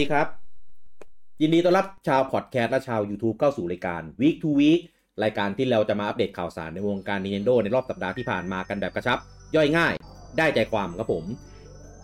[0.00, 0.26] ดีครับ
[1.42, 4.80] ยินดีต้อนรับชาวพอดแคสต์และชาว YouTube เข้าสู่รายการ Week to Week
[5.24, 9.18] รายการที่เราจะมาอัปเดตข่าวสารในวงการ Nintendo ในรอบสัปดาห์ที่ผ่านมากันแบบกระชับ
[9.56, 9.92] ย่อยง่าย
[10.38, 11.24] ได้ใจความครับผม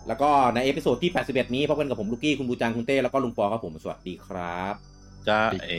[0.07, 4.73] แล้วก็ใน episode ที่ 81 นี้พบกันกับผมลูกี้คุณบูจังคุณเต้แล้วก็ลุงปอครับผมสวัสดีครับ
[5.27, 5.73] จ้าเอ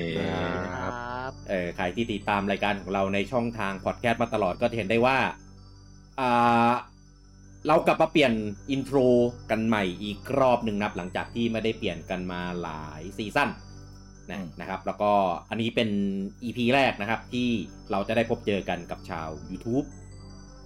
[0.74, 0.92] ครับ
[1.48, 5.18] เออใครที่ติดตามรายการของเราในช่องทางพอดแคสต์มาตลอดก็จะเห็นได้ว่า
[6.20, 6.70] อ่า
[7.66, 8.32] เรากลับมาเปลี่ยน
[8.70, 8.98] intro
[9.50, 13.50] กันใหม่อีกรอบหนึ่งนับหลังจากที่ไม่ได้เปลี่ยนกันมาหลาย season
[14.30, 15.12] นะนะครับ แล้วก็
[15.50, 15.88] อันนี้เป็น
[16.42, 17.48] EP แรกนะครับ ที่
[17.90, 19.86] เราจะได้พบเจอกันกับชาว YouTube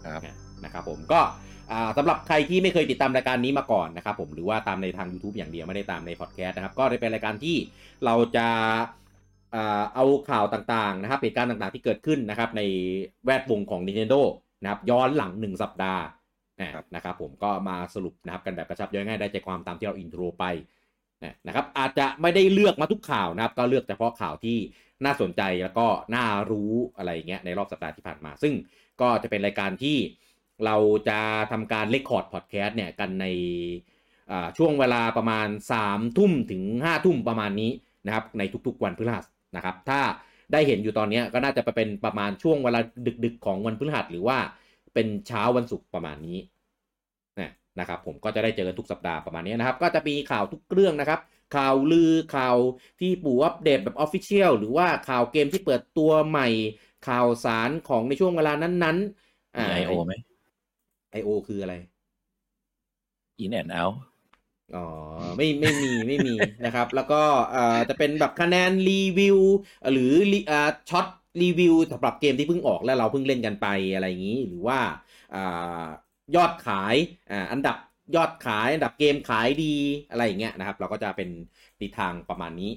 [0.06, 0.22] ครับ
[0.64, 1.20] นะครับผมก็
[1.72, 7.56] อ่าสำหรับใครที่ไม่เคยติดตามรายการนี้มาก่อนนะครับผมหรือว่าตามในทาง YouTube อย่างเดียวไม่ได้ตามในพอดแคสต์นะครับ ก็ได้เป็นรายการที่
[8.04, 8.48] เราจะ
[9.54, 12.62] อ่าเอาข่าวต่างๆนะครับเหตุการณ์ต่างๆที่เกิดขึ้นนะครับใน
[13.24, 14.20] แวดวงของ Nintendo
[14.62, 16.02] นะครับย้อนหลัง 1 สัปดาห์
[16.60, 20.44] นะนะครับผมก็มาสรุปนะครับกันแบบกระชับย่อยง่ายได้ใจความตามที่เรา intro ไป
[21.46, 24.58] นะครับอาจจะไม่ได้เลือกมาทุกข่าวนะครับ ก็เลือกเฉพาะข่าวที่
[25.04, 28.54] น่าสนใจแล้วก็น่ารู้อะไรเงี้ยในรอบสัปดาห์ที่ผ่านมา ซึ่ง
[29.00, 29.96] ก็จะเป็นรายการที่
[30.64, 30.76] เรา
[31.08, 31.18] จะ
[31.52, 33.26] ทำการ record พอดแคสต์เนี่ยกันใน
[34.58, 35.48] ช่วงเวลาประมาณ
[35.82, 37.70] 3ทุ่มถึง5ทุ่มประมาณนี้
[38.06, 40.00] นะครับในทุกๆวันพฤหัสนะครับ ถ้า
[40.52, 42.80] ได้เห็นอยู่ตอนนี้ก็น่าจะเป็นประมาณช่วงเวลา
[43.24, 44.38] ดึกๆ ของวันพฤหัสหรือว่า
[44.94, 46.38] เป็นเช้าวันศุกร์ประมาณนี้
[47.80, 51.20] นะครับผมก็จะได้เจอกันทุกสัปดาห์ประมาณนี้นะครับ ก็จะมีข่าวทุกเรื่องนะครับ
[51.56, 52.56] ข่าวลือข่าว
[53.00, 56.48] ที่ปู่อัปเดตแบบออฟฟิเชียลหรือว่าข่าวเกมที่เปิดตัวใหม่
[57.08, 60.12] ข่าวสารของในช่วงเวลานั้นๆมีไอโอไหม
[61.12, 61.74] ไอโอคืออะไร
[63.42, 63.96] In and out
[64.76, 64.86] อ๋อ
[65.36, 66.34] ไม่ไม่มีไม่มี
[66.64, 67.22] นะครับ แล้วก็
[67.54, 69.38] อ่าจะเป็นแบบคะแนนรีวิว
[69.92, 70.12] หรือ
[70.50, 71.06] อ่า short
[71.42, 74.78] review สำหรับเกมที่เพิ่งออกแล้วเราเพิ่งเล่นกันไปอะไรอย่างนี้ หรือว่า
[75.34, 75.86] อ่า
[76.36, 76.94] ยอดขาย
[77.30, 77.76] อ่าอันดับ
[78.16, 79.74] ยอดขาย อันดับเกมขายดี
[80.10, 81.30] อะไรอย่างเงี้ยนะครับ เราก็จะเป็น
[81.80, 82.72] ทิศทางประมาณนี้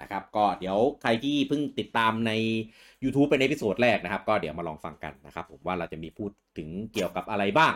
[0.00, 2.32] นะครับ ก็เดี๋ยวใครที่เพิ่งติดตามใน
[3.04, 7.74] YouTube เป็น episode แรกนะครับ ก็เดี๋ยวมาลองฟังกันนะครับ ผมว่าเราจะมีพูดถึงเกี่ยวกับอะไรบ้าง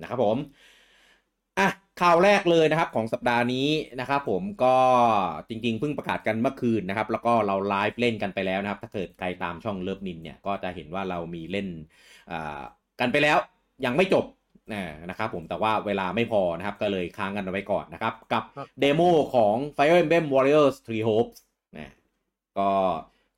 [0.00, 0.36] นะครับผม
[1.58, 1.68] อะ
[2.00, 3.68] ข่าวแรกเลยนะครับของสัปดาห์นี้
[4.00, 4.76] นะครับผมก็
[5.48, 11.68] จริงๆเพิ่งประกาศกันเมื่อคืนนะครับ แล้วก็เราไลฟ์เล่นกันไปแล้วนะครับ ถ้าเกิดใครตามช่องเลิฟนินเนี่ยก็จะเห็นว่าเรามีเล่น
[13.00, 13.38] กันไปแล้ว
[13.84, 14.24] ยังไม่จบ
[15.10, 18.44] นะครับผมแต่ว่าเวลาไม่พอนะครับ ก็เลยค้างกันเอาไว้ก่อนนะครับ กับ
[18.80, 19.00] เดโม
[19.34, 21.38] ของ Fire Emblem Warriors Three Hopes
[21.76, 21.94] นะ
[22.58, 22.70] ก็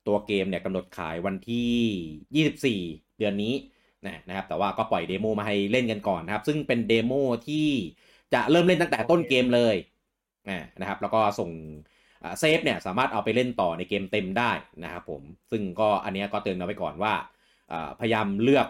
[0.07, 3.53] ตัวเกมเนี่ยกำหนดขายวันที่ 24 เดือนนี้
[4.27, 7.11] นะครับ แต่ว่าก็ปล่อย demo มาให้เล่นกันก่อนนะครับ ซึ่งเป็น demo
[7.47, 7.69] ที่
[8.33, 9.75] จะเริ่มเล่นตั้งแต่ต้นเกมเลย
[10.79, 11.51] นะครับ แล้วก็ส่ง
[12.39, 14.51] เซฟเนี่ยสามารถเอาไปเล่นต่อในเกมเต็มได้
[14.83, 15.21] นะครับผม
[15.51, 17.13] ซึ่งก็อันนี้ก็เตือนเอาไว้ก่อนว่า
[17.99, 18.67] พยายามเลือก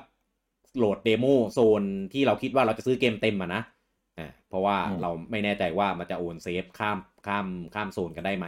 [0.78, 3.62] โหลด demo โซนที่เราคิดว่าเราจะซื้อเกมเต็มอะนะ
[4.18, 6.98] อ่าเพราะว่าเราไม่แน่ใจว่ามันจะโอนเซฟข้าม
[7.28, 8.46] ข้ามข้ามโซนกันได้ไหม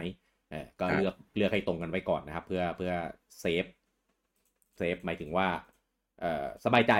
[0.52, 2.92] อ่าก็เลือกเลือกให้ตรงกันไว้ก่อนนะครับ เพื่อเพื่อ
[3.40, 3.64] เซฟ
[4.78, 5.48] เซฟหมายถึงว่า
[6.20, 6.94] เอ่อสบายใจ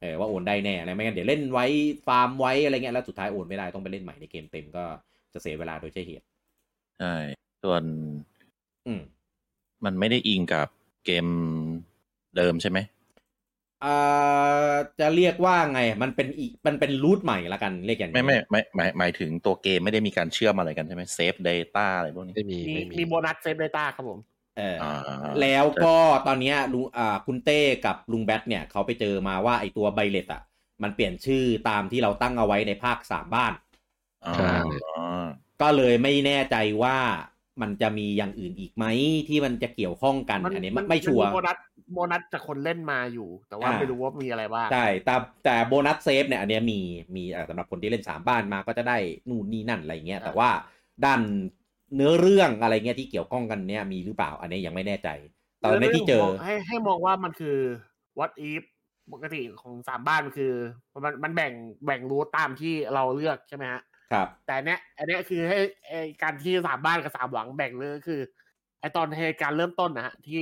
[0.00, 1.66] เออว่าโอนได้แน่อะไรไม่งั้นเดี๋ยวเล่นไว้
[2.06, 4.84] ฟาร์มไว้อะไรเงี้ยแล้วสุดท้ายโอนไม่ได้ต้องไปเล่นใหม่ในเกมเต็มก็
[5.32, 6.24] จะเสียเวลาโดยใช่เหตุ
[7.00, 7.14] ใช่
[7.64, 7.82] ส่วน
[8.86, 9.00] อืม
[9.84, 10.68] มันไม่ได้อิงกับ
[11.06, 11.26] เกม
[12.36, 12.95] เดิมใช่ไหมอ่า
[15.00, 24.18] จะเรียกว่าไง มันเป็นอีกมันเป็น route ใหม่ละกันเรียกอย่างนี้ไม่ไม่ไม่หมายหมายถึงตัวเกมไม่ได้มีการเชื่อมอะไรกันใช่ไหมเซฟเดต้าอะไรพวกนี้ไม่มีมีมีโบนัส save data ครับผม
[24.58, 24.76] เออ
[25.40, 30.42] แล้วก็ตอนนี้ลุงอ่าคุณเต้กับลุงแบทเนี่ยเขาไปเจอมาว่าไอตัว Byleth อะ
[30.82, 33.52] มันเปลี่ยนชื่อตามที่เราตั้งเอาไว้ในภาคสามบ้าน
[35.62, 36.96] ก็เลยไม่แน่ใจว่า
[37.62, 38.84] มันจะมีอย่างอื่นอีกไหม
[39.28, 41.58] ที่มันจะเกี่ยวข้องกัน อันนี้ไม่ชัวร์โบนัส
[41.92, 46.80] โบนัสจากคนเล่นมาอยู่ แต่ว่าไม่รู้ว่ามีอะไรบ้างใช่แต่แต่โบนัสเซฟเนี่ยอันนี้มี
[47.16, 50.50] มีสำหรับคนที่เล่นสามบ้านมาก็จะได้นู่นนี่นั่นอะไรเงี้ยแต่ว่า
[51.04, 51.20] ด้าน
[51.94, 55.08] เนื้อเรื่องอะไรเงี้ยที่เกี่ยวข้องกันเนี่ยมีหรือเปล่า อันนี้ยังไม่แน่ใจ
[55.62, 57.56] ตอนนี้ที่เจอให้ให้มองว่ามันคือ
[58.18, 58.64] what if
[59.12, 60.52] ปกติของสามบ้านมันคือ
[61.04, 61.52] มันมันแบ่ง
[61.86, 63.82] แบ่งรู้ตามที่เราเลือกใช่ไหมฮะ
[64.12, 65.58] ครับ แต่เนี้ยอันเนี้ยคือให้
[65.88, 68.20] ไอการที่สามบ้านกับสามหวังแบ่งเลยคือ
[68.80, 70.40] ไอตอนเหตุการเริ่มต้นนะฮะที่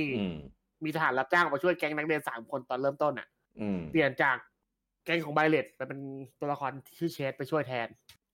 [0.83, 3.27] มีทหารรับจ้างมาช่วยแก๊งนักเรียนสามคนตอนเริ่มต้นอะ
[3.91, 4.37] เปลี่ยนจาก
[5.05, 5.99] แก๊งของ Byleth ไปเป็น
[6.39, 7.87] ตัวละครที่ Shez ไปช่วยแทน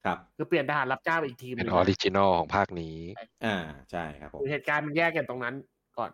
[0.06, 2.98] ครับ คือเปลี่ยนทหารรับจ้างอีกทีเป็น origin al ของภาคนี้
[3.46, 3.58] อ่า
[3.92, 5.56] ใช่ครับผมเหตุการณ์มันแยกกันตรงนั้น
[5.98, 6.12] ก่อน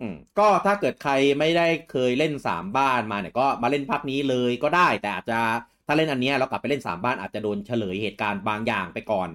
[0.00, 5.40] อืมก็ถ้าเกิดใครไม่ได้เคยเล่นสามบ้านมาเนี่ยก็มาเล่นภาคนี้เลยก็ได้แต่อาจจะ
[5.86, 9.30] ถ้าเล่นอันนี้เรากลับไปเล่นสามบ้านอาจจะโดนเฉลยเหตุการณ์บางอย่างไปก่อน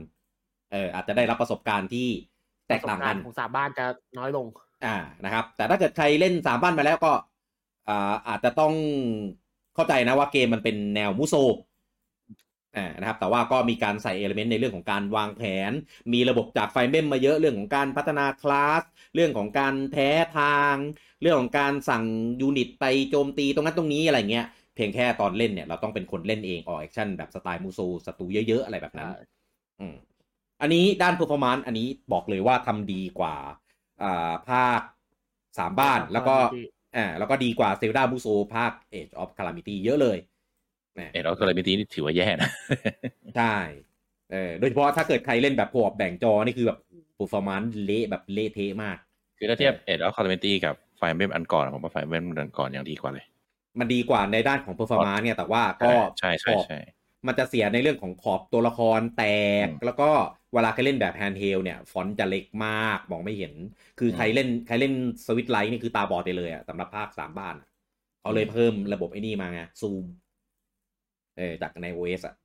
[0.71, 2.07] เอออาจจะได้รับประสบการณ์ที่
[2.68, 3.86] แตกต่างกันของสามบ้านจะ
[4.18, 4.45] น้อยลง
[4.86, 7.12] อ่านะครับ แต่ถ้าเกิดใครเล่นสามบ้านมาแล้วก็
[7.89, 8.74] อ่าอาจจะต้อง
[9.75, 11.36] เข้าใจนะว่าเกมมันเป็นแนวมุโซ
[12.77, 15.71] อ่านะครับ แต่ว่าก็มีการใส่ element ในเรื่องของการวางแผน
[16.13, 18.83] มีระบบจากไฟเมมมาเยอะเรื่องของการพัฒนาคลาส
[19.15, 20.75] เรื่องของการแพ้ทาง
[21.21, 22.06] เรื่องของการสั่ง
[22.42, 29.10] unit ไปโจมตีตรงนั้นตรงนี้อะไรเงี้ยเพียงแค่ตอนเล่นเนี่ยเราต้องเป็นคนเล่นเองออก action แบบสไตล์มุโซศัตรูเยอะๆ อะไรแบบนั้น
[29.80, 29.95] อืม
[30.62, 33.36] อันนี้ด้าน performance อันนี้บอกเลยว่าทำดีกว่า
[34.04, 34.81] อ่าภาค
[35.57, 36.36] สามบ้านแล้วก็
[36.95, 40.18] อ่าแล้วก็ดีกว่า Zelda มุโซภาค Age of Calamity เยอะเลย
[41.00, 42.50] นะ Age of Calamity นี่ถือว่าแย่นะ
[43.38, 43.56] ใช่
[44.31, 46.80] เออโดยเฉพาะถ้าเกิดใครเล่นแบบพวกแบ่งจอนี่คือแบบ
[47.18, 48.98] performance เละแบบเละเทะมาก
[49.39, 53.25] คือถ้าเทียบ Age of Calamity กับไฟเบมอันก่อนผมว่าไฟเบมอันก่อนยังดีกว่าเลย
[53.79, 56.79] มันดีกว่าในด้านของ performance เนี่ยแต่ว่าก็ใช่ใช่ขอบใช่
[57.27, 59.23] มันจะเสียในเรื่องของขอบตัวละครแต
[59.65, 60.09] กอืมแล้วก็
[60.53, 63.53] เวลาใครเล่นแบบ handheld เนี่ย ฟอนต์จะเล็กมาก มองไม่เห็น
[64.00, 64.94] คือใครเล่นใครเล่น
[65.25, 67.68] Switch Lite นี่คือตาบอดไปเลยอะสำหรับภาคสามบ้านอะ
[68.21, 70.03] เขาเลยเพิ่มระบบไอ้นี่มาไงซูม
[71.38, 72.35] เออจากใน OS อะ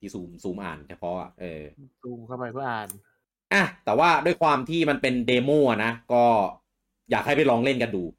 [0.00, 1.62] ที่ซูมซูมอ่านเฉพาะอะเออ
[2.02, 2.88] ซูมเข้าไปเพื่ออ่าน
[3.54, 6.24] อะแต่ว่าด้วยความที่มันเป็น demo อะนะ ก็
[7.10, 8.14] อยากให้ไปลองเล่นกันดูเออ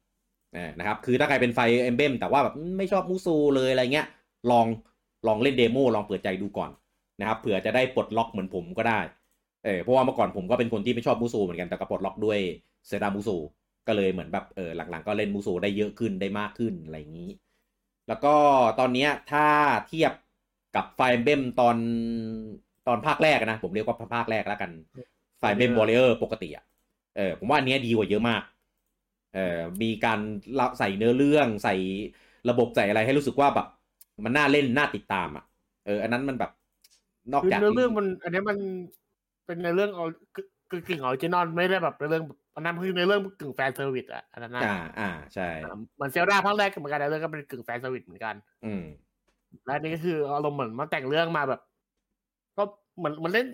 [0.78, 4.06] นะครับ คือถ้าใครเป็น Fire Emblem แต่ว่าแบบไม่ชอบมุโซเลยอะไรเงี้ย
[4.50, 4.66] ลอง
[5.26, 6.70] ลองเล่น demo ลองเปิดใจดูก่อน
[7.20, 9.00] นะครับเผื่อจะได้ปลดล็อกเหมือนผมก็ได้
[9.64, 12.38] เออเพราะว่าเมื่อก่อนผมก็เป็นคนที่ไม่ชอบมุโซเหมือนกันแต่ก็ปลดล็อกด้วย
[12.86, 13.36] Zelda มุโซ
[13.86, 17.30] ก็เลยเหมือนแบบเออหลังๆ ก็เล่นมุโซได้เยอะขึ้นได้มากขึ้นอะไรอย่างนี้
[18.08, 18.34] แล้วก็
[18.78, 19.46] ตอนนี้ถ้า
[19.88, 20.12] เทียบ
[20.76, 21.76] กับไฟเบมตอน
[22.86, 24.70] ตอนภาคแรกนะ ผมเรียกว่าภาคแรกแล้วกัน
[25.38, 26.64] Fire Emblem Warriors ปกติอะ
[27.16, 28.42] เออผมว่าอันนี้ดีกว่าเยอะมาก
[29.36, 30.20] เออมีการ
[30.78, 31.74] ใส่เนื้อเรื่องใส่
[32.50, 33.66] ระบบใส่อะไรให้รู้สึกว่าแบบ
[34.24, 35.44] มันน่าเล่นน่าติดตามอะ
[35.86, 36.50] เอออันนั้นมันแบบ
[37.32, 38.58] คือนอกจากเนื้อเรื่องมัน อันนี้มัน
[39.46, 40.04] เป็นในเรื่องเอา
[40.70, 42.24] กึ่งกึ่ง original ไม่ได้แบบในเรื่อง
[42.54, 45.48] อันนั้นคือในเรื่องกึ่ง fan service อะอันนั้นนะอ่าอ่าใช่
[45.94, 48.34] เหมือน Zelda ภาคแรกก็เหมือนกันในเรื่องก็เป็นกึ่ง fan service เหมือนกัน
[48.64, 48.82] อืม
[49.64, 51.60] และอันนี่ก็คืออารมณ์เหมือนมาแต่งเรื่องมาแบบ
[52.56, 52.62] ก็
[52.96, 53.46] เหมือนเหมันเล่น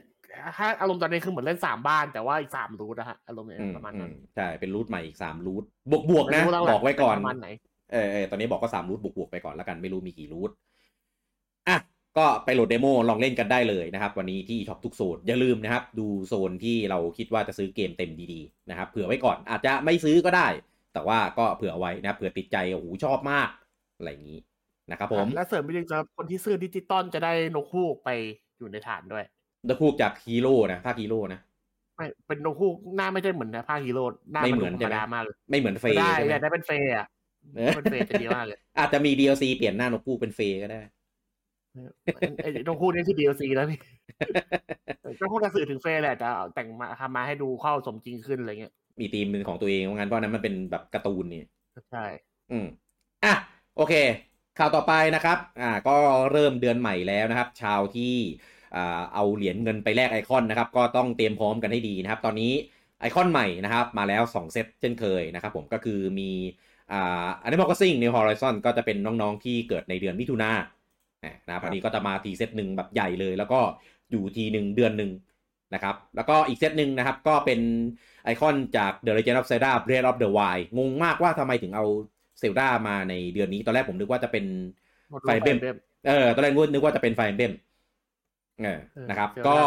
[0.56, 7.46] ถ้าอารมณ์ตอนนี้คือเหมือนเล่นสามบ้านแต่ว่าอีกสาม route นะฮะอารมณ์เนี่ยอืมประมาณอืนั้นมใช่เป็น route ใหม่อีกสาม route บวกบวกๆนะม่รู้หลังๆบอกไว้ก่อนประมาณไหน
[7.92, 10.50] เออเออตอนนี้บอกก็สาม route บวกบวกๆไปก่อนแล้วกันไม่รู้มีกี่ route
[11.68, 11.78] อะ
[12.18, 20.48] ก็ไปโหลด demo ลองเล่นกันได้เลยนะครับ วันนี้ที่ช็อปทุกโซนอย่าลืมนะครับ ดูโซนที่เราคิดว่าจะซื้อเกมเต็มดีๆนะครับเผื่อไว้ก่อนอาจจะไม่ซื้อก็ได้
[20.92, 23.48] แต่ว่าก็เผื่อไว้นะครับเผื่อติดใจโอ้โหชอบมาก
[23.98, 24.40] อะไรอย่างนี้
[24.90, 28.10] นะครับผมและเสริมไปยังสำหรับคนที่ซื้อดิจิตอลจะได้นกฮูกไป
[28.58, 29.24] อยู่ในฐานด้วย
[29.68, 31.40] ตะคูกจากฮีโร่นะภาคฮีโร่นะ
[31.96, 37.06] ไม่เป็นนกฮูกหน้าไม่ใช่เหมือนภาคฮีโร่หน้าไม่มันเหมือนธรใช่รมไหมดามากเลยไม่เหมือนเฟย์ได้ใช่ไหมอยากได้เป็นเฟย์อะ
[37.54, 40.80] เออเป็นเฟย์จะดีมากเลย อาจจะมี DLC เปลี่ยนหน้านกคูกเป็นเฟย์ก็ได้
[42.40, 43.78] ไอ้นกฮูกนี่คือ DLC แล้วพี่
[45.20, 51.38] ก็คงจะสื่อถึงเฟย์แหละแต่เอาแต่งมาทำมาให้ดูเข้าสมจริงขึ้นอะไรเงี้ยมีธีมเป็นของตัวเองว่างั้นเพราะอันนั้นมันเป็นแบบการ์ตูนนี่
[51.88, 52.04] ใช่
[52.50, 52.64] อืม
[53.24, 53.28] อะ
[53.74, 53.92] โอเค
[54.56, 55.90] ข่าวต่อไปนะครับ อ่า ก็
[56.30, 58.02] เริ่มเดือนใหม่แล้วนะครับ ชาวที่
[58.44, 58.51] อ่า
[59.14, 62.52] เอาเหรียญเงินไปแลกไอคอนนะครับ ก็ต้องเตรียมพร้อมกันให้ดีนะครับ ตอนนี้
[63.00, 66.30] ไอคอนใหม่นะครับ มาแล้ว 2 เซตเช่นเคยนะครับผมก็คือมี
[66.92, 70.52] อ่าอันนี้มอกซิ่ง New Horizon ก็จะเป็นน้องๆที่เกิดในเดือนมิถุนา
[71.46, 73.60] นะครับอันนี้ก็จะมาทีเซตหนึ่งแบบใหญ่เลย แล้วก็
[74.10, 75.10] อยู่ทีหนึ่งเดือนหนึ่ง
[75.74, 77.60] นะครับ แล้วก็อีกเซตหนึ่งนะครับ ก็เป็น
[78.24, 81.84] ไอคอนจาก The Legend of Zelda Breath of the Wild งงมากว่าทำไมถึงเอา
[82.38, 84.44] Zelda มาในเดือนนี้ ตอนแรกผมนึกว่าจะเป็น
[85.10, 85.58] หมดไฟเบม
[86.08, 87.71] เออ ตอนแรกนึกว่าจะเป็นไฟเบมเออเออ
[89.10, 89.58] นะครับ Zelda ก็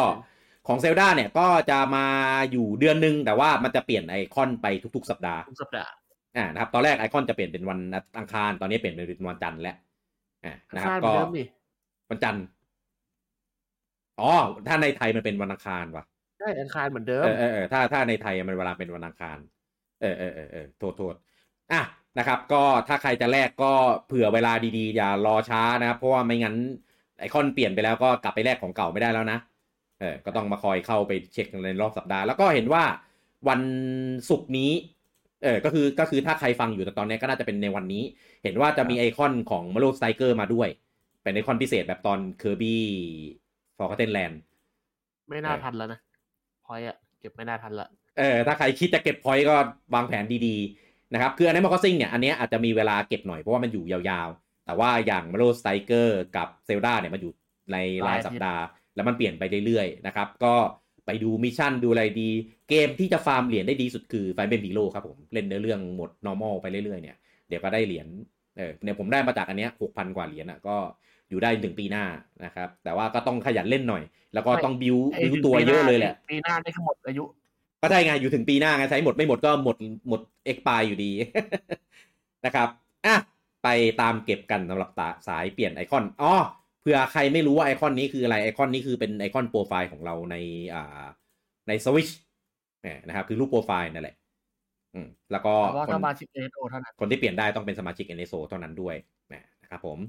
[0.68, 2.06] ของ Zelda เนี่ยก็จะมา
[2.52, 5.92] อยู่เดือนหนึ่งแต่ว่ามันจะเปลี่ยนไอคอนไปทุกๆ สัปดาห์ทุกสัปดาห์
[6.36, 7.80] อ่านะครับ ตอนแรกไอคอนจะเปลี่ยนเป็นวัน
[8.18, 9.78] อังคาร ตอนนี้เปลี่ยนเป็นวันจันทร์แล้ว
[10.46, 11.46] อ่านะครับคาดเหมืก็อนเดิมนี่
[12.10, 12.44] วันจันทร์
[14.20, 14.32] อ๋อ
[14.68, 16.04] ถ้าในไทยมันเป็นวันอังคารว่ะ
[16.40, 19.38] ใช่อังคารเหมือนเดิมเออเออเออถ้าถ้าในไทยมันเวลาเป็นวันอังคาร
[20.02, 21.16] เออเออเออเออโทษโทษ
[21.72, 21.82] อะ
[22.18, 23.74] นะครับ ก็ถ้าใครจะแลกก็
[24.08, 26.56] เผื่อเวลาดีๆ อย่ารอช้านะครับเพราะว่าไม่งั้น
[27.20, 29.40] ไอคอนเปลี่ยนไปแล้วก็กลับไปแลกของเก่าไม่ได้แล้วนะ
[30.00, 32.84] เออก็ต้องมาคอยเข้าไปเช็คในรอบสัปดาห์ แล้วก็เห็นว่า
[33.50, 33.62] วัน
[34.30, 34.72] ศุกร์นี้
[35.44, 38.04] เออก็คือก็คือถ้าใครฟังอยู่แต่ตอนนี้ก็น่าจะเป็นในวันนี้
[38.44, 40.68] เห็นว่าจะมีไอคอนของ Mario Strikers มาด้วย
[41.24, 42.84] เป็นไอคอนพิเศษแบบตอนเคอร์บี้
[43.78, 44.40] ฟอร์เทนแลนด์
[45.30, 46.00] ไม่น่าทันแล้วนะ
[46.66, 49.56] พอยอะเก็บไม่น่าทันละเออถ้าใครคิดจะเก็บพอยต์ก็
[49.94, 57.34] วางแผนดีๆนะครับคืออันนี้มอคซิ่งเนี่ยอันเนี้ยอาจจะมีเวลาเก็บหน่อยเพราะว่ามันอยู่ยาวๆ แต่ว่าอย่างมาโลสไตเกอร์กับเซลดาเนี่ยมันอยู่
[57.72, 58.64] ในรายสัปดาห์
[58.96, 60.54] แล้วมันเปลี่ยนไปเรื่อยๆนะครับ ก็
[61.06, 62.30] ไปดูมิชชั่นดูอะไรดี
[62.70, 67.18] เกมที่จะฟาร์มเหรียญได้ดีสุดคือไฟเบนบีโลครับผมเล่นเนื้อเรื่องหมด normal ไปเรื่อยๆเนี่ย
[67.48, 68.08] เดี๋ยวก็ได้เหรียญ
[68.58, 70.76] เออเนี่ยผมได้มาจากอันเนี้ยหกพันกว่าเหรียญอะก็
[71.30, 72.06] อยู่ได้ถึงปีหน้า
[72.46, 74.04] นะครับ แต่ว่าก็ต้องขยันเล่นหน่อย
[74.34, 77.24] แล้วก็ต้องบิวไอ้บิวตัวเยอะเลยแหละ ปีหน้านี่คือหมดอายุ
[77.82, 79.76] ก็ใช่ไงอยู่ถึงปีหน้าไงใช้หมดไม่หมดก็หมด
[80.10, 81.12] หมดเอ็กปายอยู่ดี
[82.46, 82.85] นะครับอะ
[83.66, 83.70] ไป
[84.02, 86.34] ตามเก็บกันสำหรับตาสายเปลี่ยนไอคอนอ๋อ
[86.86, 90.36] ผื่อใครไม่รู้ว่าไอคอนนี้คืออะไรไอคอนนี้คือเป็นไอคอนโปรไฟล์ของเราใน
[90.74, 91.04] อ่า
[91.68, 92.10] ในสวิช
[93.08, 94.16] นะครับคือรูปโปรไฟล์นั่นแหละ
[94.94, 98.96] อืมแล้วก็เพราะคนสมาชิกเอโอเท่านั้นคนที่เปลี่ยนได้ต้องเป็นสมาชิก NSO เท่านั้นด้วย
[99.34, 100.00] นะครับผม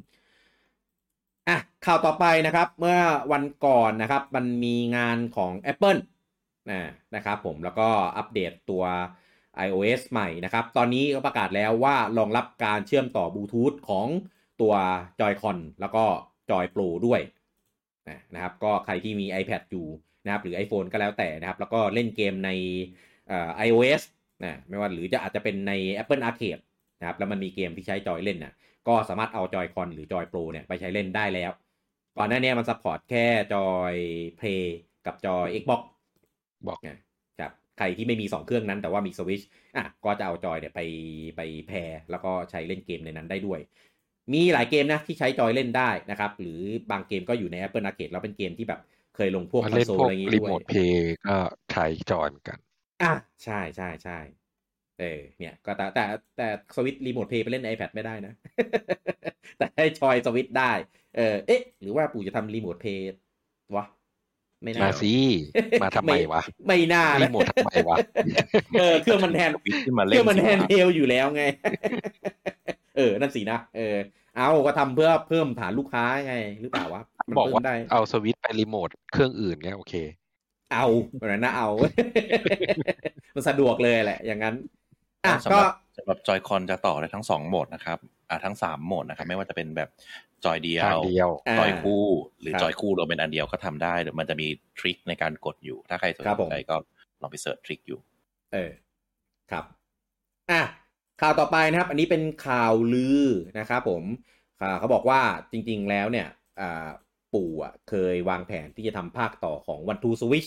[1.48, 2.98] อะข่าวต่อไปนะครับ เมื่อ
[3.32, 6.00] วันก่อนนะครับ มันมีงานของ Apple
[6.70, 6.80] นะ
[7.14, 8.84] นะครับผมแล้วก็อัปเดตตัว
[9.66, 14.06] iOS ใหม่นะครับ ตอนนี้ก็ประกาศแล้วว่ารองรับการเชื่อมต่อบลูทูธของ
[14.60, 14.74] ตัว
[15.20, 16.04] Joy-Con แล้วก็
[16.50, 17.20] Joy Pro ด้วย
[18.34, 19.86] นะครับ ก็ใครที่มี iPad อยู่
[20.24, 22.50] นะครับ หรือ iPhone ก็แล้วแต่นะครับ แล้วก็เล่นเกมใน
[23.66, 24.02] iOS
[24.44, 25.72] นะไม่ว่าหรือจะอาจจะเป็นใน
[26.02, 26.62] Apple Arcade
[26.98, 28.54] นะครับ แล้วมันมีเกมที่ใช้จอยเล่นนะ
[28.88, 31.50] ก็สามารถเอา Joy-Con หรือจอย Pro เนี่ยไปใช้เล่นได้แล้ว
[32.18, 33.94] ก่อนหน้านี้มัน support แค่จอย
[34.36, 37.05] Play กับจอย Xbox นะครับ
[37.78, 39.42] ใครที่ไม่มี2เครื่องนั้นแต่ว่ามีสวิช
[39.76, 40.80] อะก็จะเอาจอยเนี่ยไป
[41.36, 43.60] ไป pair แล้วก็ใช้เล่นเกมในนั้นได้ด้วย
[44.32, 48.80] มีหลายเกมนะที่ใช้จอยเล่นได้นะครับ หรือบางเกมก็อยู่ใน Apple Arcade แล้วเป็นเกมที่แบบ
[49.16, 51.36] เคยลงพวกคอนเล่นโซลพวอะกไรอย่างงี้รีด้วโมยทเพย์ก็
[51.70, 52.58] ใช้จอยเหมือนกัน
[53.02, 53.12] อะ
[53.44, 54.18] ใช่ใช่ใช่
[54.98, 56.04] เออเนี่ยก็แต่แต่
[56.36, 56.44] แต่
[56.76, 58.32] สวิตรีโมทเพย์ไปเล่นใน iPad ไม่ได้นะ
[59.58, 60.72] แต่ให้จอยสวิตได้
[61.16, 63.06] เออเอ๊ะ หรือว่าปู่จะทำรีโมทเพย์
[63.76, 63.84] วะ
[64.66, 65.12] ไม่น่ามาสิ
[65.82, 67.96] มาทำไมวะ ไม่น่านะรีโมททำไมวะ
[68.78, 71.42] เออเครื่องมันแทนวิทที่มาเคเล่รื่นองมันสิแฮนวะด์เฮลอยู่แล้วไง
[72.96, 73.96] เออ นั่นสินะเออ
[74.36, 79.94] เอาก็ทำเพื่อเพิ่มฐานลูกค้าไง หรือเปล่าวะมันบอกเพิ่ว่ามได้เอาสวิตช์ไปรีโมทเครื่องอื่นเนี่ยโอเค
[80.72, 80.86] เอา
[81.18, 81.68] แบบนั้นนะเอา
[83.34, 84.54] มันสะดวกเลยแหละ อย่างนั้น
[85.24, 89.88] อะสำหก็รับสำหรับจอยคอนจะต่อได้ทั้งสองโหมดนะครับอ่า ทั้งสามโหมดนะครับ ไม่ว่าจะเป็นแบบ
[90.44, 92.04] จอยเดียทางวเดียวจอยคู่
[92.40, 96.76] หรือครับจอยคู่รวมเป็นอันเดียวก็ทำได้เดี๋ยวมันจะมีทริคในการกดอยู่ ถ้าใครสนครับผมใจก็
[97.20, 97.98] ลองไปเสิร์ชทริคอยู่
[98.52, 98.70] เออ
[99.50, 99.64] ครับ
[100.50, 100.62] อะ
[101.20, 103.24] ข่าวต่อไปนะครับ อันนี้เป็นข่าวลือ
[103.58, 104.02] นะครับผม
[104.60, 105.20] อ่าเขาบอกว่า
[105.52, 106.28] จริง ๆ แล้วเนี่ย
[106.60, 106.88] อ่า
[107.34, 110.46] ปู่อะเคยวางแผนที่จะทำภาคต่อของวันทูสวิช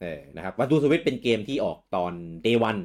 [0.00, 2.12] เออนะครับวันทูสวิชเป็นเกมที่ออกตอน
[2.46, 2.80] day one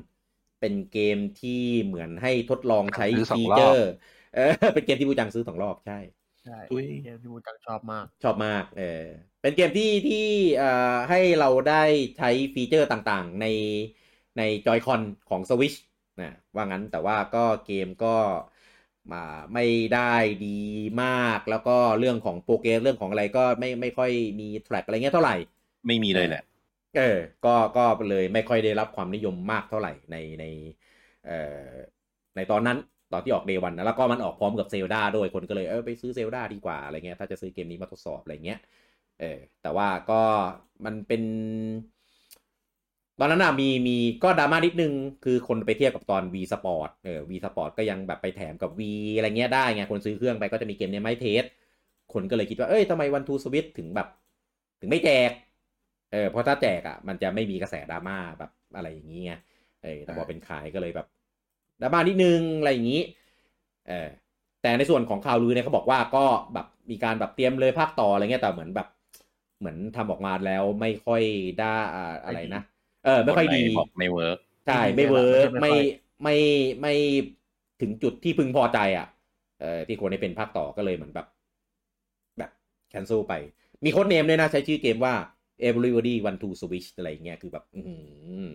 [0.59, 1.49] เป็นเกมที่
[1.85, 3.79] เหมือนให้ทดลองใช้ซื้อสองฟีรอบเจอร์
[4.31, 4.39] เออ
[4.73, 5.93] เป็นเกมที่บูจังซื้อสองรอบใช่
[6.41, 8.83] ใช่อุ้ยเกมที่บูจังชอบมาก ชอบมาก เออ
[9.41, 10.17] เป็นเกมที่ที่
[10.55, 10.65] เอ่อ
[11.09, 11.73] ให้เราได้
[12.17, 13.45] ใช้ feature ต่างๆ ใน
[14.37, 15.77] ใน Joy-Con ของ Switch
[16.19, 18.07] นะว่างั้นแต่ว่าก็เกมก็
[19.11, 19.17] มา
[19.53, 19.61] ไม่
[19.91, 19.99] ได้
[20.41, 20.47] ดี
[21.01, 25.35] มาก แล้วก็เรื่องของ progress เรื่องของอะไรก็ไม่ไม่ค่อยมี track อะไรเงี้ยเท่าไหร่
[25.87, 26.41] ไม่มีเลยแหละ
[26.95, 30.45] เออ ก็ก็เลยไม่ค่อยได้รับความนิยมมากเท่าไหร่ในใน
[31.25, 31.67] เอ่อ
[32.35, 32.77] ในตอนนั้น
[33.11, 38.59] ตอนที่ออก day one นะแล้วก็มันออกพร้อมกับ Zelda ด้วยคนก็เลยเออไปซื้อ Zelda ดีกว่าอะไรเงี้ยถ้าจะซื้อเกมนี้มาทดสอบอะไรเงี้ย
[39.19, 40.21] เออแต่ว่าก็
[40.85, 41.21] มันเป็น
[43.19, 44.93] ตอนนั้นน่ะมีมีก็ดราม่านิดนึง
[45.25, 48.81] คือคนไปเทียบกับตอน V Sport เออ V Sport ก็ยังแบบไปแถมกับ V
[49.15, 51.43] อะไรเงี้ยได้ไง คนซื้อเครื่องไปก็จะมีเกมเนี้ยไม่เทส
[52.13, 54.07] คนก็เลยคิดว่า เอ้ยทำไมวันทูสวิตถึงแบบ
[54.79, 55.31] ถึงไม่แจก
[56.11, 59.33] เออเพราะถ้าแจกอะมันจะไม่มีกระแสดราม่าแบบอะไรอย่างนี้ไง
[59.83, 61.07] เออแต่พอเป็นขายก็เลยแบบ
[61.81, 63.01] ดราม่านิดนึงอะไรอย่างนี้
[63.87, 64.07] เออ
[64.61, 68.87] แต่ในส่วนของข่าวลือเนี่ยเขาบอกว่าก็แบบมีการแบบเตรียมเลยภาคต่ออะไรเงี้ยแต่เหมือนแบบ
[69.59, 71.21] เหมือนทำออกมาแล้วไม่ค่อย
[71.59, 72.61] ได้อ่าอะไรนะ
[73.05, 74.37] เออ ไม่ค่อยดีคนหนบอกไม่ work
[74.67, 75.81] ใช่ไม่ไม่ดี work ไม่ไม่ค่อย
[76.23, 76.35] ไม่
[76.81, 76.93] ไม่
[77.81, 79.07] ถึงจุดที่พึงพอใจอะ
[79.61, 81.27] เออที่ควรให้เป็นภาคต่อก็เลยเหมือนแบบ
[82.37, 82.51] แบบ
[82.89, 83.33] cancel ไป
[83.83, 85.13] มี codename ด้วยนะใช้ชื่อเกมว่า
[85.67, 87.95] Everybody One Two Switch อะไรอย่างเงี้ยคือแบบอื้อหื
[88.45, 88.47] อ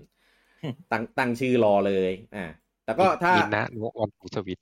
[0.92, 2.46] ตั้งตั้งชื่อรอเลย อ่า
[2.84, 4.58] แต่ก็ถ้ามินะนวันทูสวิต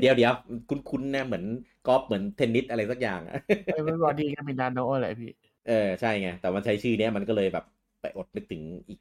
[0.00, 0.32] เดี๋ยวเดี๋ยว
[0.68, 1.44] คุ้นๆนะเหมือน
[1.86, 5.30] กอล์ฟเหมือนเทนนิสอะไรสักอย่างอะไอ้ไม่บอดีก็มีนาโนอะไรพี่
[5.68, 7.64] เออใช่ไง แต่มันใช้ชื่อเนี้ยมันก็เลยแบบ
[8.00, 9.00] ไปอดนึกถึงอีก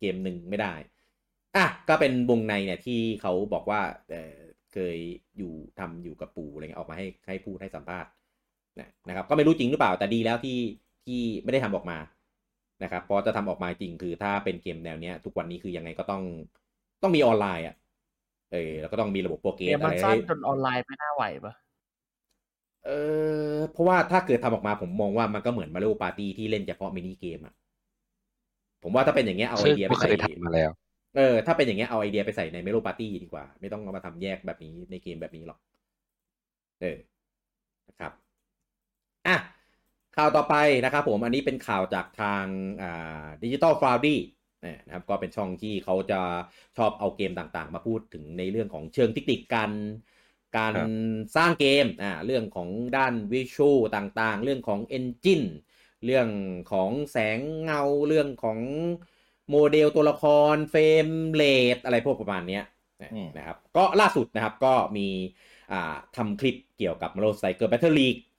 [0.00, 0.74] เกมหนึ่งไม่ได้
[1.56, 3.80] อะ ก็เป็นวงในเนี่ยที่เขาบอกว่า
[4.10, 4.34] เออ
[4.72, 4.96] เคย
[5.38, 8.10] อยู่ทำอยู่กับปู่อะไรเงี้ยออกมาให้ให้พูดให้สัมภาษณ์
[8.80, 10.58] นะนะครับ ก็ไม่รู้จริงหรือเปล่าแต่ดีแล้วที่
[11.04, 11.98] ที่ไม่ได้ทำออกมา
[12.82, 16.22] นะครับเพราะจะทำออกมาจริงคือถ้าเป็นเกมแนวเนี้ย ทุกวันนี้คือยังไงก็ต้อง
[17.02, 17.74] ต้องมีออนไลน์อะ
[18.52, 21.54] เออแล้วก็ต้องมีระบบโปรเกเกรมสอะมันไรสั้นให้จนออนไลน์ไม่น่าไหวปะ
[22.84, 22.90] เอ
[23.54, 27.54] อเพราะว่าถ้าเกิดทำออกมาผมมองว่ามันก็เหมือนมาริโอปาร์ตี้ที่เล่นเฉพาะมินิเกมอะ
[28.82, 30.70] ผมว่าถ้าเป็นอย่างเงี้ยเอาไอซึ่งเดียไปไม่เคใส่ยทำมาแล้ว
[31.16, 35.58] เออถ้าเป็นอย่างเงี้ยเอาไอเดียไปใส่ในเมโลปาร์ตี้ดีกว่า ไม่ต้องเอามาทำแยกแบบนี้ในเกมแบบนี้หรอก
[36.80, 36.98] เออ
[37.88, 38.12] นะครับ
[39.26, 39.36] อะ
[40.16, 42.44] ข่าวต่อไปนะครับผมอันนี้เป็นข่าวจากทาง
[42.82, 44.20] อ่า Digital Foundry
[44.86, 46.20] นะครับก็เป็นช่องที่เขาจะ
[46.76, 49.70] ชอบเอาเกมต่างๆ มาพูดถึงในเรื่องของเชิงเทคนิคการ
[50.56, 50.88] การครับ
[51.36, 55.42] สร้างเกมอ่าเรื่องของด้าน visual ต่างๆ เรื่องของ engine
[56.06, 56.28] เรื่อง
[56.72, 58.58] ของแสงเงาเรื่องของ
[59.50, 60.24] โมเดลตัวละค
[60.54, 62.64] ร frame rate อะไรพวกประมาณเนี้ย
[63.14, 65.08] อืมนะครับ ก็ล่าสุดนะครับก็มี
[65.72, 68.29] อ่าทำคลิปเกี่ยวกับ Marvel Striker Battle League เ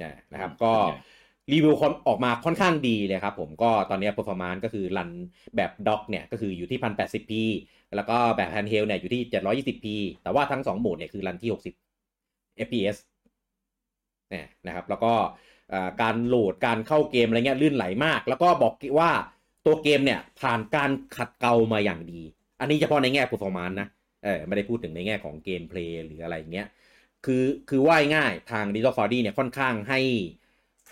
[0.00, 0.74] นี่ยนะครับ ก็
[1.52, 1.74] รีวิว
[2.08, 5.10] ออกมาค่อนข้างดีเลยครับผมก็ตอนนี้ performance ก็คือรัน
[5.56, 7.32] แบบด็อกเนี่ยก็คืออยู่ที่ 1080p
[7.94, 9.86] แล้วก็แบบ handheld เนี่ยอยู่ที่ 720p
[10.22, 12.96] แต่ว่าทั้ง 2 โหมดเนี่ยคือรันที่ 60 fps
[14.30, 15.12] เนี่ยนะครับ แล้วก็
[16.02, 19.10] การโหลดการเข้าเกมอะไรเงี้ยลื่นไหลมาก แล้วก็บอกว่า
[19.66, 22.22] ตัวเกมเนี่ยผ่านการขัดเกลามาอย่างดี
[22.60, 23.88] อันนี้เฉพาะในแง่ performance นะ
[24.24, 26.66] เออไม่ได้พูดถึงในแง่ของเกมเพลย์หรืออะไรเงี้ย
[27.24, 30.00] คือคือว่าง่ายทาง Digital 4D เนี่ยค่อนข้างให้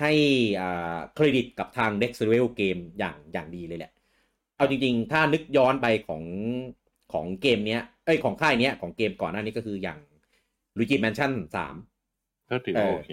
[0.00, 0.12] ให้
[0.60, 3.92] อ่าเครดิตกับทาง Next Level Game อย่างอย่างดีเลยแหละ
[4.56, 6.22] เอาจริงๆ ถ้านึกย้อนไปของ
[7.12, 9.98] ของเกมเนี้ยเอ้ยของค่ายเนี้ยของเกมก่อนหน้านี้ก็คืออย่าง
[10.78, 11.32] Luigi Mansion
[11.90, 13.10] 3ก็ถือว่าโอเค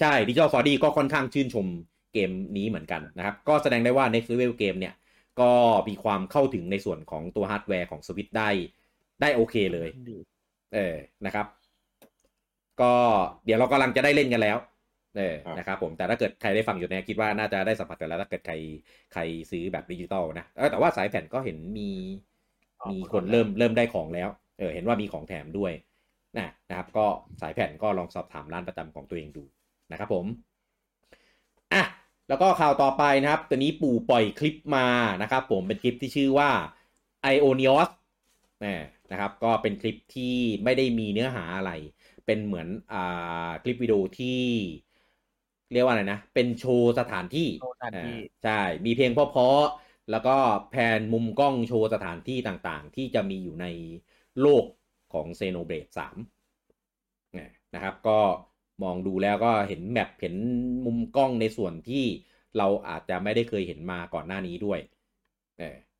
[0.00, 1.66] ใช่ Digital 4D ก็ค่อนข้างชื่นชม
[2.12, 4.94] เกมนี้เหมือนกันนะครับ ก็แสดงได้ว่า Next Level Game เนี่ย
[5.40, 5.52] ก็
[5.88, 8.50] มีความเข้าถึงในส่วนของตัวฮาร์ดแวร์ของสวิตได้
[9.20, 9.88] ได้โอเคเลย
[10.74, 10.96] เออ
[11.26, 11.46] นะครับ
[12.82, 12.92] ก็
[13.44, 14.58] เดี๋ยวเรากำลังจะได้เล่นกันแล้ว
[15.16, 18.54] เออนะครับผมแต่ถ้าเกิดใครได้ฟังอยู่เนี่ยคิดว่าน่าจะได้สัมผัสกันแล้วถ้าเกิดใคร
[19.12, 19.20] ใคร
[19.50, 21.90] ซื้อแบบดิจิตอลนะแต่ว่าสายแผ่นก็เห็นมี
[22.90, 25.72] มีคนเริ่มเริ่มได้ของแล้วเออเห็นว่ามีของแถมด้วย
[26.38, 27.06] นะนะครับ ก็
[27.40, 29.44] สายแผ่นก็ลองสอบถามร้านประจำของตัวเองดู
[29.92, 30.24] นะครับผม
[31.72, 31.82] อะ
[32.28, 34.86] แล้วก็ข่าวต่อไปนะครับตัวนี้ปู่ปล่อยคลิปมา
[35.22, 36.50] นะครับผมเป็นคลิปที่ชื่อว่า
[37.34, 37.90] Ionios
[39.10, 40.34] นะครับ ก็เป็นคลิปที่
[40.64, 41.72] ไม่ได้มีเนื้อหาอะไร
[42.30, 44.42] เป็นเหมือนอ่าคลิปวิดีโอที่
[45.72, 47.48] เรียกว่าอะไรนะ เป็นโชว์สถานที่
[48.44, 50.36] ใช่ มีเพลงเพราะๆแล้วก็
[50.70, 53.66] แผนมุมกล้องโชว์สถานที่ต่างๆ ที่จะมีอยู่ใน
[54.40, 54.64] โลก
[55.12, 56.16] ของ Xenoblade สาม
[57.74, 58.20] นะครับ ก็
[58.82, 60.34] มองดูแล้วก็เห็น map เห็น
[60.84, 62.04] มุมกล้องในส่วนที่
[62.58, 64.80] เราอาจจะไม่ได้เคยเห็นมาก่อนหน้านี้ด้วย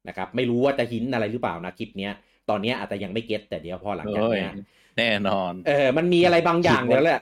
[0.08, 2.12] นะครับ ไม่รู้ว่าจะ hint อะไรหรือเปล่านะคลิปเนี้ย
[2.50, 4.48] ตอนนี้อาจจะยังไม่ get แต่เดี๋ยวพอหลังจากนี้
[4.98, 7.20] แน่นอน เออ มันมีอะไรบางอย่างแล้วแหละ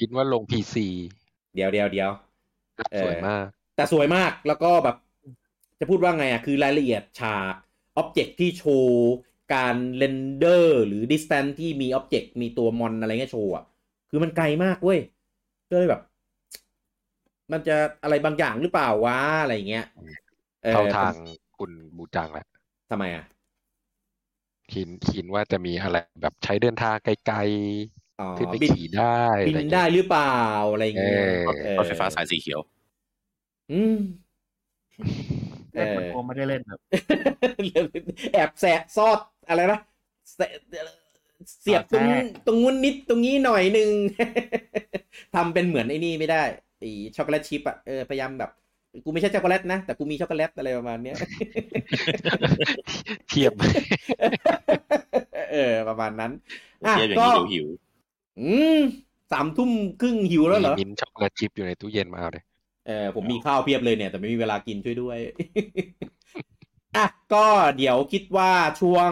[0.00, 0.86] คิดว่าลง PC
[1.54, 2.10] เดี๋ยวเดี๋ยวเดี๋ยว
[3.02, 3.44] สวยมาก
[3.76, 4.96] แต่สวยมากแล้วก็แบบ
[5.80, 7.54] จะพูดว่าไงอะ คือรายละเอียดฉาก
[7.96, 9.12] object ที่โชว์
[9.54, 13.64] การ render หรือ distance ที่มี object มีตัวมอนอะไรเงี้ยโชว์อะ
[14.10, 15.00] คือมันไกลมากเว้ย
[15.70, 16.02] ก็เลยแบบ
[17.52, 19.86] มันจะอะไรบางอย่างหรือเปล่าวะอะไรเงี้ย
[20.74, 21.12] เข้าทาง
[21.58, 22.46] คุณบูจังแหละ
[22.90, 23.24] ทำไมอะ
[24.72, 27.38] คิดคิดว่าจะมีอะไรแบบใช้เดินทางไกล
[28.38, 30.36] ขึ้นไปขี่ได้บินได้หรือเปล่า
[30.72, 31.22] อะไรเงี้ย
[31.78, 32.60] รถไฟฟ้าสายสีเขียว
[33.72, 33.96] อืม
[35.74, 36.80] เออไม่ได้เล่นแบบ
[38.32, 39.80] แอบแสะซอดอะไรนะ
[41.60, 42.04] เสียบตรง
[42.46, 43.92] ตรงนู้นนิดตรงนี้หน่อยหนึ่ง
[45.34, 46.42] ทำเป็นเหมือนไอ้นี่ไม่ได้
[46.78, 48.50] ไอ้ช็อกโกแลตชิพอะเออพยายามแบบ
[49.04, 51.16] กูไม่ใช่ช็อกโกแลตนะ แต่กูมีช็อกโกแลตอะไรประมาณเนี้ย
[53.28, 53.52] เทียบ
[55.52, 56.32] เออ ประมาณนั้น
[56.86, 57.66] อะก็หิว
[58.40, 58.78] อืม
[59.32, 62.44] สามทุ่มครึ่งหิวแล้วเหรอ mint chocolate chip อยู่ในตู้เย็นมาเลย
[62.86, 65.18] เออผมมีข้าวเพียบเลยเนี่ย แต่ไม่มีเวลากินช่วยด้วย
[66.96, 69.10] อะก็เดี๋ยวคิดว่าช่วง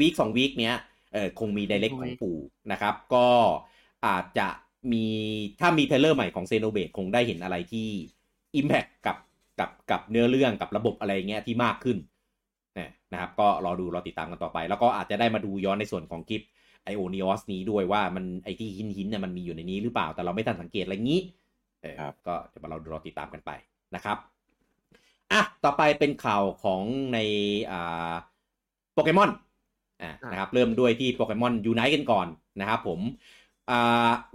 [0.00, 0.76] week สอง week เนี้ย
[1.12, 2.38] เออคงมี Direct ของปู่
[2.72, 3.28] นะครับ ก็
[4.06, 4.48] อาจจะ
[4.92, 5.06] มี
[5.60, 7.88] ถ้ามี trailer ใหม่ของ Xenoblade คงได้เห็นอะไรที่
[8.60, 9.16] impact กับ
[9.60, 11.98] กับกับเนื้อเรื่องกับระบบอะไรเงี้ยที่มากขึ้น
[13.12, 16.42] นะครับก็รอดูรอติดตามกันต่อไป แล้วก็อาจจะได้มาดูย้อนในส่วนของคลิป
[16.84, 21.20] ไอโอนิออสนี้ด้วยว่ามันไอที่หินหินเนี่ยมันมีอยู่ในนี้หรือเปล่าแต่เราไม่ทันสังเกตอะไรงี้
[21.82, 23.50] เออก็จะมาเราดูรอติดตามกันไป
[23.94, 24.18] นะครับ
[25.32, 27.18] อะต่อไปเป็นข่าวของใน
[27.70, 28.12] อ่า
[28.94, 29.30] โปเกมอน
[30.32, 32.26] นะครับเริ่มด้วยที่โปเกมอนยูไนต์กันก่อน
[32.60, 33.00] นะครับผม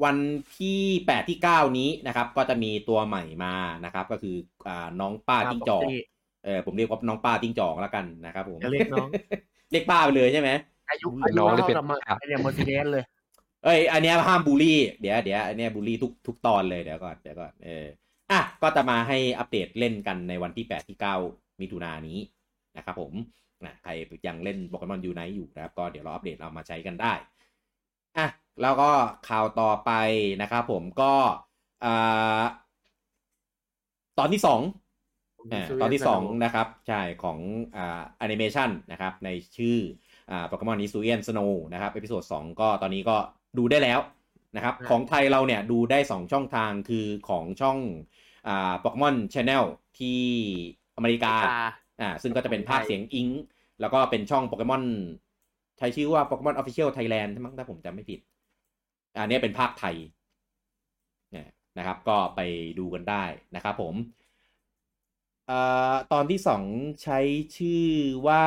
[0.03, 0.17] วัน
[0.59, 4.35] ที่8ที่9นี้นะครับ ก็จะมีตัวใหม่มานะครับ ก็คือ
[4.67, 5.81] อน้องป้าจิ้งจอก
[6.45, 9.07] เออผมเรียกว่าน้องป้าจิ้งจอกแล้วกันนะครับผมเรียกน้อง
[9.71, 10.49] เรียกป้าไปเลยใช่ไหม
[10.89, 13.03] อายุอายุเท่ากับมาเนี่ยมอร์ซิเดสเลย
[13.63, 17.85] เอ้ยอันนี้ห้ามบูลลี่เดี๋ยวเดี๋ยวอันนี้บูลลี่ทุกทุกตอนเลยเดี๋ยวก่อนเดี๋ยวก่อนเออ
[18.31, 20.97] อะก็จะมาให้อัปเดตเล่นกันในวันที่8ที่
[21.29, 22.19] 9มิถุนายนนี้
[22.77, 23.13] นะครับผม
[23.65, 23.91] นะใคร
[24.27, 27.13] ยังเล่นโปเกมอนยูไนท์อยู่นะครับ ก็เดี๋ยวเราอัปเดตเรามาใช้กันได้
[28.17, 28.27] อะ
[28.61, 28.91] แล้วก็
[29.29, 29.91] ข่าวต่อไป
[30.41, 31.13] นะครับผมก็
[31.85, 32.41] อ่า
[34.19, 34.61] ตอนที่สอง
[35.81, 37.37] ตอนที่สองนะครับ ใช่ของ
[37.75, 39.77] อ่าแอนิเมชันนะครับ ในชื่อ
[40.31, 43.15] อ่า Pokémon Hisuian Snow นะครับ episode สองก็ตอนนี้ก็
[43.57, 43.99] ดูได้แล้ว
[44.55, 47.77] นะครับ ของไทยเราเนี่ยดูได้สองช่องทางคือของช่อง
[48.47, 49.63] อ่า Pokémon Channel
[49.99, 50.21] ที่
[50.95, 51.33] อเมริกา
[52.01, 53.27] อ่าซึ่งก็จะเป็นภาคเสียง Eng
[53.81, 54.83] แล้วก็เป็นช่อง Pokémon
[55.77, 58.19] ใช้ชื่อว่า Pokémon Official Thailand ใช่ไหมถ้าผมจำไม่ผิด
[59.17, 59.95] อันนี้เป็นภาคไทย
[61.77, 62.41] นะครับ ก็ไป
[62.79, 63.23] ดูกันได้
[63.55, 63.95] นะครับผม
[65.51, 65.53] อ
[66.13, 66.63] ตอนที่สอง
[67.03, 67.19] ใช้
[67.57, 67.85] ชื่อ
[68.27, 68.45] ว่า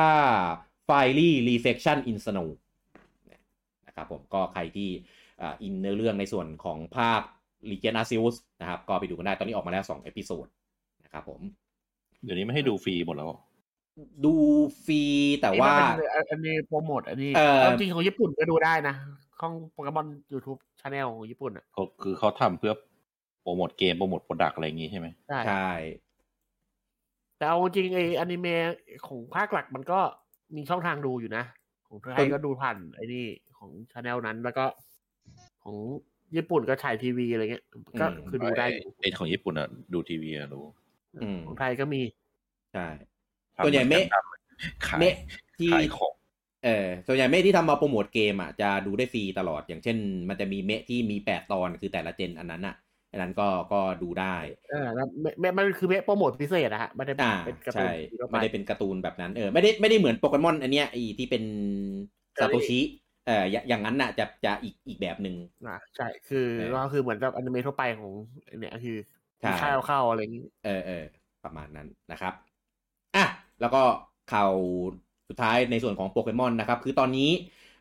[0.87, 2.49] f i l y Reflection in Snow
[3.87, 4.89] นะครับผมก็ใครที่
[5.63, 7.21] อินเนื้อเรื่องในส่วนของภาค
[7.69, 10.47] Legends Arceus นะครับ ก็ไปดูกันได้ตอนนี้ออกมาแล้ว 2 episode
[11.03, 11.41] นะครับผม
[12.23, 13.31] เดี๋ยวนี้ไม่ให้ดูฟรีหมดแล้ว
[14.25, 14.35] ดู
[14.83, 15.01] ฟรี
[15.41, 15.73] แต่ว่า
[16.29, 18.95] อันนี้โปรโมทอันนี้เออจริงของญี่ปุ่นก็ดูได้นะ
[19.39, 22.73] ของโปเกมอน YouTube channel ของญี่ปุ่นอะเขาคือเขาทำเพื่อ
[23.41, 25.69] โปรโมทเกมโปรโมท product อะไรอย่างงี้ใช่ไหมใช่ใช่
[27.37, 28.73] แต่เอาจริงไออนิเมะ
[29.07, 29.99] ของภาคหลักมันก็
[30.55, 31.43] มีช่องทางดูอยู่นะ
[31.87, 33.25] ของไทยก็ดูผ่านไอ้นี่
[33.57, 34.65] ของ channel นั้นแล้วก็
[35.63, 35.77] ของ
[36.35, 37.63] ญี่ปุ่นก็ฉายทีวีอะไรเงี้ย
[38.01, 40.63] ก็คือดูได้อยู่ไอของญี่ปุ่นอะดูทีวีอะรู้
[41.23, 42.01] อืมของไทยก็มี
[42.73, 42.85] ใช่
[43.55, 44.05] ทำส่วนใหญ่เมะ
[44.87, 45.15] ขายเมะ
[45.57, 46.13] ที่ขายของ
[46.63, 49.97] เออส่วนใหญ่เมะที่ทำมาโปรโมทเกมอะจะดูได้ฟรีตลอด อย่างเช่น
[50.29, 52.75] มันจะมีเมะที่มีแปดตอนคือแต่ละเจนอันนั้นอะ
[53.11, 54.35] อันนั้นก็ก็ดูได้
[54.69, 55.07] เออแล้ว
[55.39, 61.43] เมะมันคือเมะโปรโมทพิเศษนะฮะไม่ได้อ่าเป็นการ์ตูนใช่ทั่วปไม่ได้เป็นการ์ตูนแบบนั้นเออไม่ได้ไม่ได้เหมือนโปเกมอนอันเนี้ยไอที่เป็น
[62.39, 62.79] ซาโตชิ
[63.25, 65.35] เอออย่าอย่างนั้นน่ะจะจะอีกอีกแบบหนึ่ง
[65.67, 68.11] อ่าใช่คือเออก็คือเหมือนกับอนิเมะทั่วไปของ
[68.59, 68.97] เนี่ยคือ
[69.41, 71.03] ใช่มีข้าวเข้าอะไรอย่างนี้เออเออ
[71.43, 72.33] ประมาณนั้นนะครับ
[73.15, 73.25] อะ
[73.61, 73.81] แล้วก็
[74.31, 74.53] ข่าว
[75.33, 77.31] สุดท้ายในส่วนของโปเกมอนนะครับ คือตอนนี้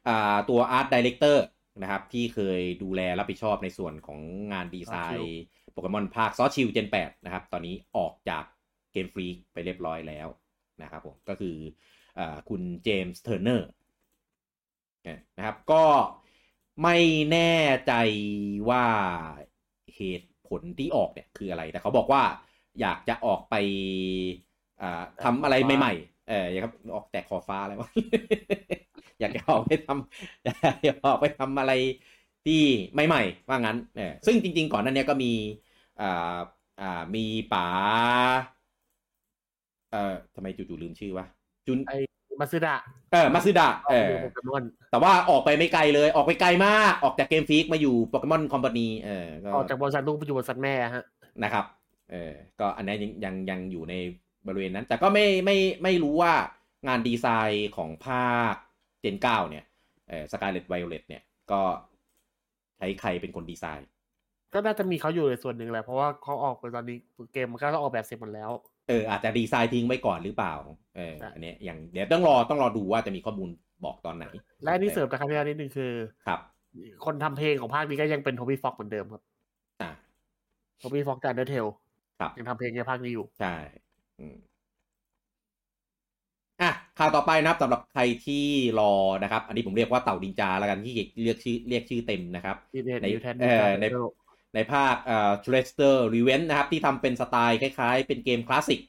[0.08, 1.44] อ่าตัว art director
[1.82, 4.20] นะครับที่เคยดูแลรับผิดชอบในส่วนของ
[4.52, 5.40] งานดีไซน์
[5.72, 8.44] โปเกมอนภาค Sword Shield gen 8นะครับ ตอนนี้ออกจาก
[8.92, 10.28] Game Freak ไปเรียบร้อยแล้ว
[10.82, 11.56] นะครับผมก็คือ
[12.18, 13.68] อ่าคุณ James Turner
[15.36, 15.84] นะครับก็
[16.82, 16.96] ไม่
[17.32, 17.54] แน่
[17.86, 17.92] ใจ
[18.68, 18.86] ว่า
[19.96, 22.22] เหตุผลที่ออกเนี่ยคืออะไร แต่เขาบอกว่า
[22.80, 23.54] อยากจะออกไป
[24.82, 27.90] อ่าทำอะไรใหม่ๆเอออยาครับออกแตกขอฟ้าอะไรวะ
[29.20, 30.44] อยากจะออกไปทำ
[30.84, 31.72] อยากออกไปทำอะไร
[32.46, 32.62] ที่
[33.08, 35.32] ใหม่ๆว่างั้นเออซึ่งจริง ๆ ก่อนนั้นเนี้ยก็มี
[36.00, 36.36] อ่า
[36.80, 37.66] อ่ามีป๋า
[39.92, 41.26] เอ่อทำไมจู่ๆลืมชื่อวะ
[41.66, 41.92] จุนไอ
[42.40, 42.76] มาซึดะ
[43.12, 51.04] เออมาซึดะเออโปเกมอนแต่ว่าออกไปไม่ไกลเลยออกไปไกลมากออกจาก Game Freak มาอยู่ Pokémon Company เออก็ออกจากบริษัทลูกไปอยู่บริษัทแม่ฮะ
[51.42, 51.64] นะครับ
[52.12, 53.94] เออก็อันนี้ยังยังยังอยู่ใน
[54.46, 56.32] บริเวณนั้น แต่ก็ไม่ไม่ไม่รู้ว่า
[56.88, 58.54] งานดีไซน์ของภาค
[59.00, 59.64] gen เก้าเนี่ย
[60.08, 61.62] เออ Scarlet Violet เนี่ยก็
[62.78, 63.88] ใช้ใครเป็นคนดีไซน์
[64.54, 66.96] ก็น่าจะมีเขาอยู่ในส่วนหนึ่งแหละเพราะว่าเขาออกไปตอนนี้
[67.32, 68.50] เกมมันก็ต้องออกแบบเสร็จหมดแล้ว
[68.88, 70.54] เอออาจจะดีไซน์ทิ้งไว้ก่อนหรือเปล่า
[70.96, 73.50] เออใช่อันเนี้ยยังเดี๋ยวต้องรอต้องรอดูว่าจะมีข้อมูล
[73.84, 74.26] บอกตอนไหน
[74.62, 75.92] และอันนี่เสริมนะครับพี่อาร์ตนิดนึงคือ
[76.26, 76.40] ครับ
[77.04, 79.22] คนทำเพลงของภาคนี้ก็ยังเป็น Toby Fox เหมือนเดิมครับ
[79.82, 79.90] อ่า
[80.78, 81.66] Toby Fox จาก Undertale
[82.20, 83.54] ครับยังทำเพลงในภาคนี้อยู่ใช่
[84.18, 84.36] อืม
[86.60, 88.46] อะข่าวต่อไปนะครับสำหรับใครที่
[88.80, 93.84] รอนะครับ อันนี้ผมเรียกว่าเต่านินจาแล้วกันที่เรียกชื่อเรียกชื่อเต็มนะครับ Teenage Mutant เอ่อใน
[94.54, 98.80] ในภาคเอ่อ t r e s t e r Revenge นะครับ ที่ทำเป็นสไตล์คล้ายๆ เป็นเกมคลาสสิก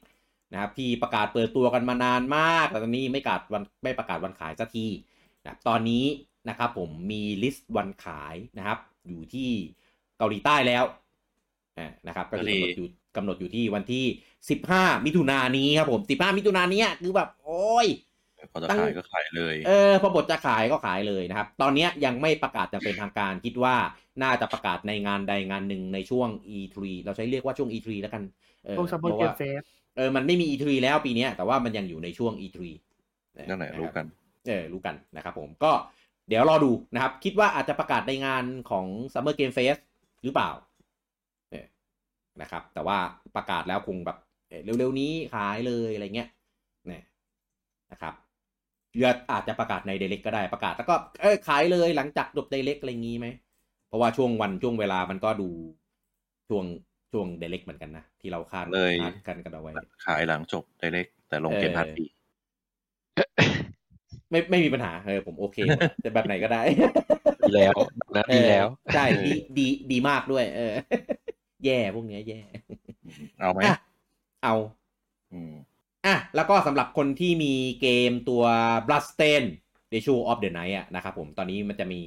[0.52, 4.86] นะครับที่ประกาศเปิดตัวกันมานานมาก แต่ตอนนี้ไม่ประกาศวันไม่ประกาศวันขายสักที
[5.42, 6.04] นะครับตอนนี้
[6.48, 9.50] นะครับผมมีลิสต์วันขายนะครับ อยู่ที่
[10.18, 10.84] เกาหลีใต้แล้ว
[11.78, 14.04] อ่านะครับก็คือกำหนดอยู่ กำหนดอยู่ที่วันที่
[14.54, 17.86] 15 มิถุนายนนี้ครับผม 15 มิถุนายนนี้คือแบบโอ้ย
[18.52, 23.76] พอจะตั้ง ขายก็ขายเลย เออพอบทจะขายก็ขายเลยนะครับ ตอนเนี้ยยังไม่ประกาศจะเป็นทางการคิดว่า
[24.22, 28.22] น่าจะประกาศในงานใดงานหนึ่งในช่วง E3 เราใช้เรียกว่าช่วง E3 แล้วกัน
[28.64, 29.62] เออพวกซัมเมอร์เพราะเกมว่าเฟส
[29.96, 32.58] เออมันไม่มี E3 แล้วปีเนี้ยแต่ว่ามันยังอยู่ในช่วง E3
[33.48, 34.06] นั่นแหละรู้กัน
[34.46, 35.72] เออรู้กันนะครับผมก็
[36.28, 39.80] เดี๋ยวรอดูนะครับ คิดว่าอาจจะประกาศในงานของ Summer Game Fest
[40.24, 40.73] หรือเปล่าเออ
[42.42, 42.98] นะครับ แต่ว่า
[43.36, 44.18] ประกาศแล้วคงแบบ
[44.48, 46.28] เอ่อเร็วๆนี้ขายเลยอะไรเงี้ย
[46.86, 47.02] เนี่ย
[47.92, 48.14] นะครับ
[48.94, 53.28] เรืออาจจะประกาศในเดเล็กก็ได้ประกาศแล้วก็เออขายเลยหลังจากจบเดเล็กอะไรงี้ไหม
[53.88, 55.48] เพราะว่าช่วงวันช่วงเวลามันก็ดู
[56.48, 56.64] ช่วง
[57.12, 59.72] ช่วงเดเล็กเหมือนกันนะที่เราคาดเลยคาดกันกันเอาไว้
[60.06, 62.06] ขายหลังจบไดเล็กแต่ลงเกมเออพาร์ทดี
[64.30, 66.62] ไม่ไม่มีปัญหาเออผมโอเคหมดจะแบบไหนก็ได้
[67.42, 67.76] ดีแล้ว
[68.16, 70.72] นะดีแล้วเออใช่ดีดีดีมากด้วย เออ
[71.64, 72.40] แย่พวกเนี้ยแย่
[73.40, 73.78] เอาไหมอะ
[74.42, 74.54] เอา
[75.32, 75.54] อืม
[76.06, 78.42] อะ แล้วก็สำหรับคนที่มีเกมตัว
[78.86, 79.44] Bloodstain
[79.92, 82.00] The Show of the Night อะนะครับผมตอนนี้มันจะมี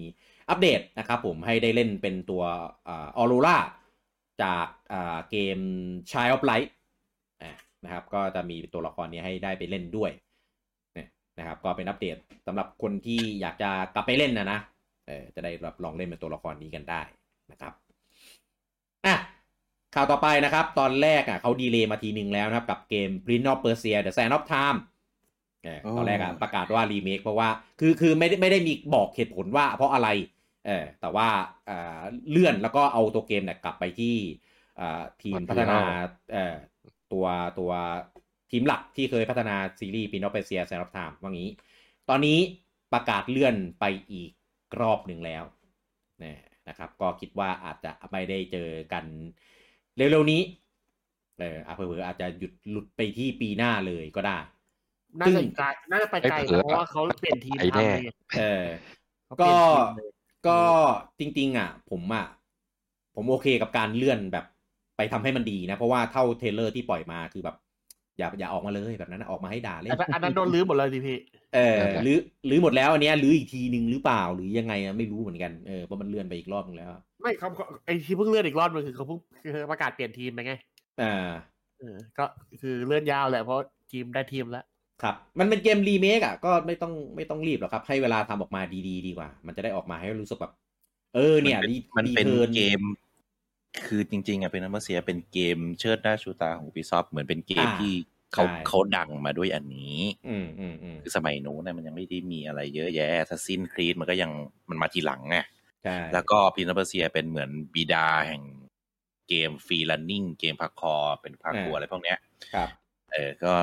[0.50, 2.43] อัปเดตนะครับผมให้ได้เล่นเป็นตัว
[2.88, 3.58] ออโรรา
[4.43, 5.60] จากอ่าเกม
[6.12, 6.70] Child of Light
[7.43, 10.12] อะนะครับ ก็จะมีตัวละครนี้ให้ได้ไปเล่นด้วย
[10.93, 12.17] เนี่ยนะครับ ก็เป็นอัปเดต
[12.48, 14.60] สำหรับคนที่อยากจะกลับไปเล่นนะนะ
[15.08, 17.02] เออจะได้แบบลองเล่นเป็นตัวละครนี้กันได้
[17.52, 17.87] นะครับอะ
[19.95, 24.80] ข่าวต่อไปนะครับ ตอนแรกอะเขาดีเลย์มาทีนึงแล้วนะครับ กับเกม Prince of Persia The Sands of Time
[25.63, 30.08] เออตอนแรกอะประกาศว่ารีเมคเพราะว่าคือคือไม่ได้ไม่ได้มีบอกเหตุผลว่าเพราะอะไร
[30.65, 31.28] เออแต่ว่า
[31.69, 34.15] อ่าเลื่อนแล้วก็เอาตัวเกมเนี่ยกลับไปที่
[34.80, 35.80] อ่าทีมพัฒนา
[36.32, 36.56] เอ่อ
[37.13, 37.26] ตัว
[37.60, 37.71] ตัว
[38.52, 41.50] ทีมหลักที่เคยพัฒนาซีรีส์ Prince of Persia Sands of Time ว่างี้
[42.10, 42.39] ตอนนี้
[42.93, 44.32] ประกาศเลื่อนไปอีก
[44.82, 45.43] รอบหนึ่งแล้ว
[46.23, 46.36] นี่
[46.67, 49.06] นะครับ ก็คิดว่าอาจจะไม่ได้เจอกัน
[49.98, 50.42] เร็วๆนี้
[51.40, 54.38] เอออาเผื่ออาจจะหยุดหลุดไปที่ปีหน้าเลยก็ได้
[55.20, 58.66] น่าจะไกลน่าจะไปไกลนะเพราะว่าเขาเปลี่ยนทีมไอ้ทำแน่เลยเออ
[59.26, 60.10] เขาก็เปลี่ก็ยนทีมเลย
[60.48, 60.60] ก็
[61.20, 62.26] จริง ๆ อะ ผมอะ
[63.16, 64.46] ผมโอเคกับการเลื่อนแบบ
[64.98, 67.56] ไปทำให้มันดีนะ เพราะว่าเท่า trailer ที่ปล่อยมาคือแบบ
[68.18, 71.18] อย่าอย่าออกมาเลยแบบนั้นนะออกมาให้ด่าเล่นอันนั้นอันนั้นโดนรื้อหมดเลยดิพี่
[71.56, 76.90] เออนั่นแหละหรือรื้อหมดแล้วอันเนี้ยรื้ออีกทีหนึ่งหรือเปล่าหรือยังไงอะไม่รู้เหมือนกันเออเพราะมันเลื่อนไปอีกรอบนึงแล้ว
[77.22, 80.54] ไม่เขาเขาไอที่เพิ่งเลื่อนอีกรอบนึงคือเขาเพิ่งคือประกาศเปลี่ยนทีมไปไง
[81.02, 81.28] อ่า
[81.80, 82.26] เออก็
[82.62, 83.60] คือเลื่อนยาวแหละเพราะ
[83.92, 84.66] ทีมได้ทีมแล้ว
[85.02, 90.54] ครับ มันเป็นเกมรีเมคอะก็ไม่ต้องไม่ต้องรีบหรอกครับ ให้เวลาทำออกมาดีๆ ดีกว่า มันจะได้ออกมาให้รู้สึกแบบ
[91.16, 92.82] เออเนี่ยมันดีมันเป็นดีทิร์เกม
[93.86, 97.94] คือจริง ๆอะเป็น Prince of Persia เป็นเกมเชิดหน้าชูตาของ Ubisoft เหมือนเป็นเกมอ่าที่
[98.34, 104.32] เขาใช่เขาดังมาด้วยอันนี้ อืมอืมอืมคือสมัยนู้นเนี่ยมันยังไม่ได้มีอะไรเยอะแยะ Assassin's Creed มันก็ยัง
[104.70, 105.38] มันมาทีหลังไง
[105.84, 108.44] ใช่แล้วก็พีนัมเบอร์เซียเป็นเหมือนบิดาแห่ง
[109.28, 112.18] เกมฟรีลันนิ่งเกมพักคอเป็นพักครัวอะไรพวกเนี้ย
[112.54, 112.70] ครับ
[113.12, 113.54] เออก็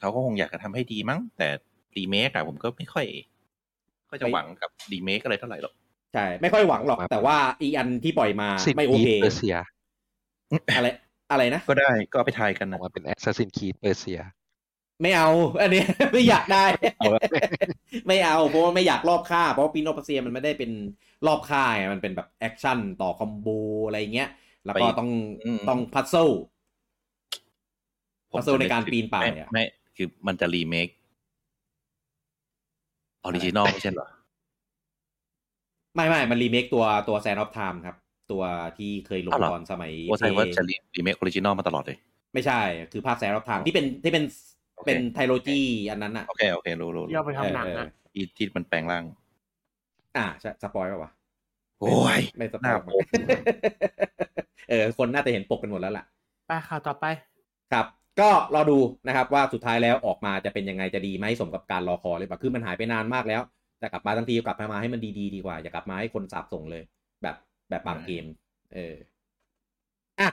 [0.00, 1.48] เขาก็คงอยากจะทำให้ดีมั้ง แต่
[1.96, 3.06] รีเมคอะผมก็ไม่ค่อย
[4.10, 5.74] ก็จะหวังกับรีเมคอะไรเท่าไหร่หรอก
[6.14, 9.56] ใช่ ไม่ค่อยหวังหรอก แต่ว่าอีอันที่ปล่อยมาซินไม่โอคีเคเปอร์เซีย
[10.76, 10.88] อะไร
[11.30, 14.20] อะไรนะ ก็ได้ก็เอาไปทายกันออนะกมาเป็นแอสซัสซินคีเปอร์เซีย
[15.02, 15.28] ไม่เอา
[15.60, 16.64] อันนี้ไม่อยากได้
[16.98, 17.20] เอาวะ
[18.06, 20.70] ไม่เอา เพราะว่าไม่อยากลอบฆ่า เพราะ Prince of Persia มันไม่ได้เป็น
[21.26, 23.48] ลอบฆ่าไงมันเป็นแบบ action ต่อ combo
[23.86, 24.28] อะไรเงี้ย
[24.64, 25.10] แล้วก็ต้อง
[25.68, 26.28] ต้อง puzzle
[28.30, 29.64] ผม puzzle ในการปีนป่ายไม่อะไม่
[29.96, 30.88] คือมันจะ remake
[33.24, 34.08] original ไม่ใช่เหรอ
[35.94, 37.96] ไม่ไม่มันรีเมคตัวตัว Sands of Time ครับ
[38.32, 38.42] ตัว
[38.78, 40.62] ที่เคยลงอ้าวเหรอตอนสมัยว่าใช่ว่าเอจะ
[40.96, 41.96] remake original มาตลอดเลย
[42.34, 42.60] ไม่ใช่
[42.92, 44.24] คือภาค Sands of Time ที่เป็นที่เป็น
[44.76, 49.04] โอเคเป็น trilogy อันนั้นอะ โอเค โอเค รู้รู้ที่เอาไปทำหนังเอออะที่ที่มันแปลงร่าง
[50.16, 51.12] อ่าใช่ spoil ป่าวะ
[51.80, 53.00] โอ้ยไม่ spoil หน้าโป๊ะ
[54.70, 56.04] เออ คนน่าจะเห็นปกกันหมดแล้วล่ะ
[56.46, 57.06] ไปข่าวต่อไป
[57.72, 57.86] ครับ
[58.20, 63.42] ก็รอดูนะครับว่าสุดท้ายแล้วออกมาจะเป็นยังไงจะดีไหมสมกับการรอคอยเลยป่ะคือมันหายไปนานมากแล้ว
[63.80, 66.82] แต่กลับมาทั้งทีก็กลับมาให้มันดีๆดีกว่า อย่ากลับมาให้คนสาปส่งเลย
[67.22, 67.36] แบบ
[67.70, 68.24] แบบบางเกม
[68.74, 68.94] เออ
[70.20, 70.28] อะ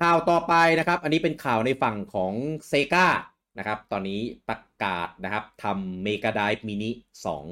[0.00, 2.32] ข่าวต่อไปนะครับ อันนี้เป็นข่าวในฝั่งของ
[2.68, 3.06] Sega
[3.58, 6.90] นะครับ ตอนนี้ประกาศนะครับทำ Mega Drive Mini
[7.26, 7.44] สอง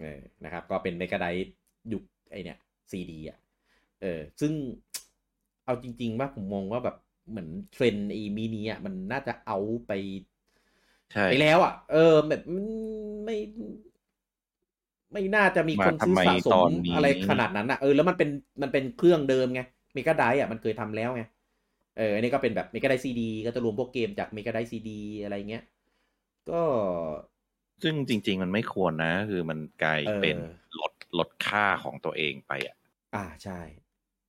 [0.00, 1.52] เออนะครับ ก็เป็น Mega Drive
[1.92, 2.58] ยุคไอเนี่ย
[2.90, 3.38] ซีดีอะ
[4.00, 4.52] เออซึ่ง
[5.64, 6.96] เอาจริง ๆ ว่าผมมองว่าแบบ
[7.28, 9.92] เหมือนเทรนด์ไอีมินิอะมันน่าจะเอาไป
[10.37, 10.37] ใช่
[11.30, 12.66] ไปแล้วอะ เออ แบบมัน
[13.24, 13.36] ไม่
[15.12, 18.30] ไม่น่าจะมีคนซื้อมาสะสมทำไมตอนนี้อะไรขนาดนั้นอะเออแล้วมันเป็น
[18.62, 19.62] มันเป็นเครื่องเดิมไง
[19.94, 21.22] Mega Drive อะมันเคยทำแล้วไง
[21.98, 25.62] เอออันนี้ก็เป็นแบบ Mega Drive CD ก็จะรวมพวกเกมจาก Mega Drive CD อะไรเงี้ย
[26.50, 26.62] ก็
[27.82, 32.76] ซึ่งจริง ๆ มันไม่ควรนะ คือมันกลายเป็นเออลดลดค่าของตัวเองไปอะ
[33.14, 33.60] อ่าใช่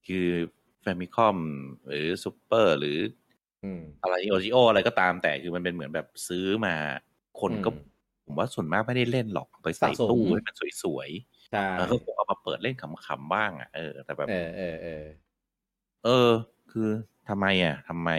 [0.07, 0.27] คือ
[0.81, 1.37] Famicom
[1.87, 2.97] หรือซูเปอร์หรือ
[3.63, 6.75] อืมอะไรโอจิโออะไรก็ตามแต่คือมันเป็นเหมือนแบบซื้อมา
[7.41, 7.75] คนก็อืม
[8.25, 11.09] ผมว่าส่วนมากไม่ได้เล่นหรอกไปใส่สะสมตู้ให้มันสวย
[11.49, 15.03] ใช่ๆแล้วก็คงเอามาเปิดเล่นขำๆบ้างอะเออแต่แบบเออเออเออ
[16.05, 16.29] เออ
[16.71, 16.89] คือ
[17.27, 18.09] ทำไมอะทำไม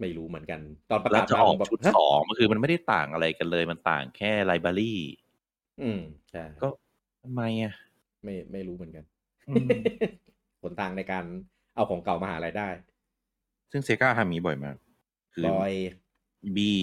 [0.00, 0.60] ไม่รู้เหมือนกัน
[0.90, 4.94] ตอนประแล้วกาศจะมาออผกมแบบชุดฮะสองมันคือมันไม่ได้ต่างอะไรกันเลย มันต่างแค่ไลบรารี
[5.78, 5.98] อืม
[6.30, 6.68] ใช่ก็
[7.22, 7.72] ทำไมอะ
[8.24, 9.04] ไม่ไม่รู้เหมือนกัน
[9.48, 9.74] อืม
[10.62, 11.24] หนทางในการ
[11.74, 12.68] เอาของเก่ามาหารายได้
[13.72, 14.76] ซึ่ง Sega ทำอย่างนี้บ่อยมาก
[15.34, 15.72] คือลอย
[16.56, 16.80] บี้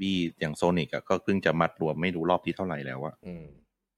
[0.00, 3.44] บี้อย่าง Sonic อะก็เพิ่งจะมัดรวมไม่รู้รอบที่เท่าไหร่แล้วอะอืม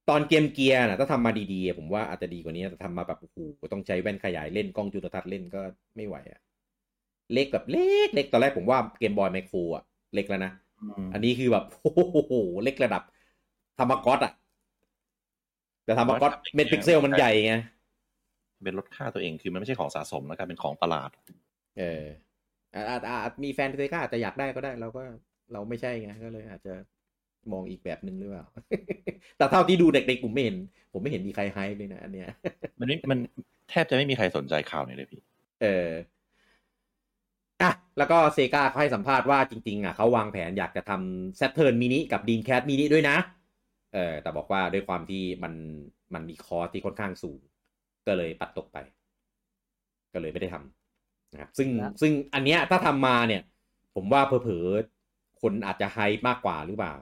[0.09, 3.39] ตอน Game Gear นะถ้าทำมาดีๆ ผมว่าอาจจะดีกว่านี้แต่ทำมาแบบโอ้โห
[3.73, 5.61] ต้องใช้แว่นขยายเล่นกล้องจุลทรรศน์เล่นก็
[5.97, 6.41] ไม่ไหวอะ
[7.33, 10.53] เล็กแบบเล็กเล็กตอนแรกผมว่า Game Boy Micro อะเล็กแล้วนะ
[11.13, 12.33] อันนี้คือแบบโอ้โห
[12.65, 13.03] เล็กระดับ
[13.79, 14.33] ทามาก็อตอะ
[15.85, 17.55] แต่ทามาก็อตเม็ดพิกเซลมันใหญ่ไง
[18.65, 21.11] เป็นลดค่าตัวเองคือมันไม่ใช่ของสะสมแล้วกลายเป็นของตลาด
[21.79, 22.03] เออ
[22.75, 25.03] อาจอาจอาจมีแฟนเซกาอาจจะอยากได้ก็ได้ เราก็
[25.53, 26.75] เราไม่ใช่ไงก็เลย อาจจะ
[27.53, 28.45] มองอีกแบบหนึ่งหรือเปล่า
[29.37, 30.57] แต่เท่าที่ดูเด็กๆผมไม่เห็น
[30.93, 32.29] ผมไม่เห็นมีใครไฮป์เลยนะอันเนี้ย
[32.81, 33.19] มันไม่มัน
[33.71, 35.21] แทบจะไม่มีใครสนใจข่าวนี้เลยพี่
[35.63, 35.91] เออ
[37.63, 43.17] อะแล้วก็เซกาเขาให้สัมภาษณ์ว่าจริง ๆ อะเขาวางแผนอยากจะทำ Saturn Mini กับ Dreamcast Mini ด้วยนะ
[43.95, 45.55] เออแต่บอกว่าด้วยความที่มัน
[46.15, 47.41] มันมีคอสที่ค่อนข้างสูง
[48.07, 48.79] ก็เลยปัดตกไป
[50.15, 50.86] ก็เลยไม่ได้ทำ
[51.33, 53.43] นะครับซึ่งแล้วซึ่งอันเนี้ยถ้าทำมาเนี่ย
[53.95, 56.95] ผมว่าเผลอๆคนอาจจะไฮมากกว่าหรือเปล่า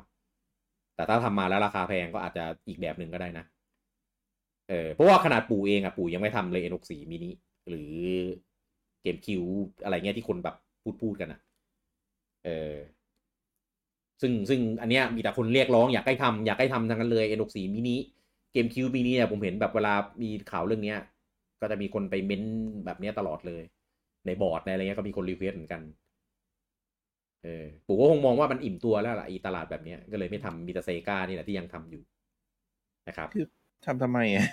[0.94, 3.44] แต่ถ้าทำมาแล้วราคาแพงก็อาจจะอีกแบบหนึ่งก็ได้นะ
[4.68, 7.30] เออเพราะว่าขนาดปู่เองอะปู่ยังไม่ทำเลย N64 มินิ
[7.68, 7.92] หรือ
[9.02, 9.44] เกมคิว
[9.82, 11.40] อะไรเงี้ยที่คนแบบพูดพูดกันอะ
[12.44, 12.74] เออ
[14.20, 20.98] ซึ่งซึ่งอันเนี้ยมีแต่คนเรียกร้องอยากให้ทำอยากให้ทำทั้งนั้นเลย N64 mini GameCube ปีนี้เนี่ยผมเห็นแบบเวลามีข่าวเรื่องเนี้ย
[21.60, 22.42] ก็จะมีคนไปเมนต์
[22.84, 23.62] แบบเนี้ยตลอดเลย
[24.26, 25.82] ในบอร์ดในอะไรเงี้ยก็มีคน request เหมือนกัน
[27.44, 32.02] เออปู่ก็คงมองว่ามันอิ่มตัวแล้วล่ะอีตลาดแบบเนี้ยก็เลยไม่ทำมีแต่ Sega นี่แหละที่ยังทำอยู่
[33.08, 33.44] นะครับคือ
[33.84, 34.46] ทำทำไมอะ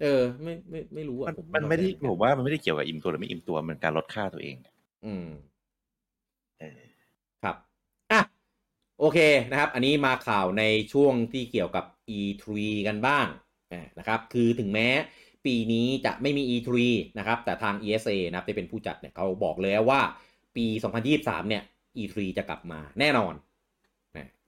[0.00, 4.56] เออ ไม่ไม่ไม่รู้มัอะนผมมันไม่ได้เข้าใจผมว่ามันไม่ได้เกี่ยวกับอิ่มตัวหรือไม่อิ่มตัวมันการลดค่าตัวเอง
[5.04, 5.26] อืม
[6.60, 6.80] เออ
[7.42, 7.56] ครับ
[8.12, 8.20] อะ
[9.00, 9.18] โอเค
[9.50, 12.46] นะครับ อันนี้มาข่าวในช่วงที่เกี่ยวกับ E3
[12.88, 13.26] กันบ้าง
[13.98, 14.88] นะครับ คือถึงแม้
[15.46, 16.70] ปีนี้จะไม่มี E3
[17.18, 20.00] นะครับ แต่ทาง ESA นะครับที่เป็นผู้จัดเนี่ยเขาบอกแล้วว่า
[20.56, 20.66] ปี
[21.08, 21.62] 2023 เนี่ย
[21.98, 23.34] E3 จะกลับมาแน่นอน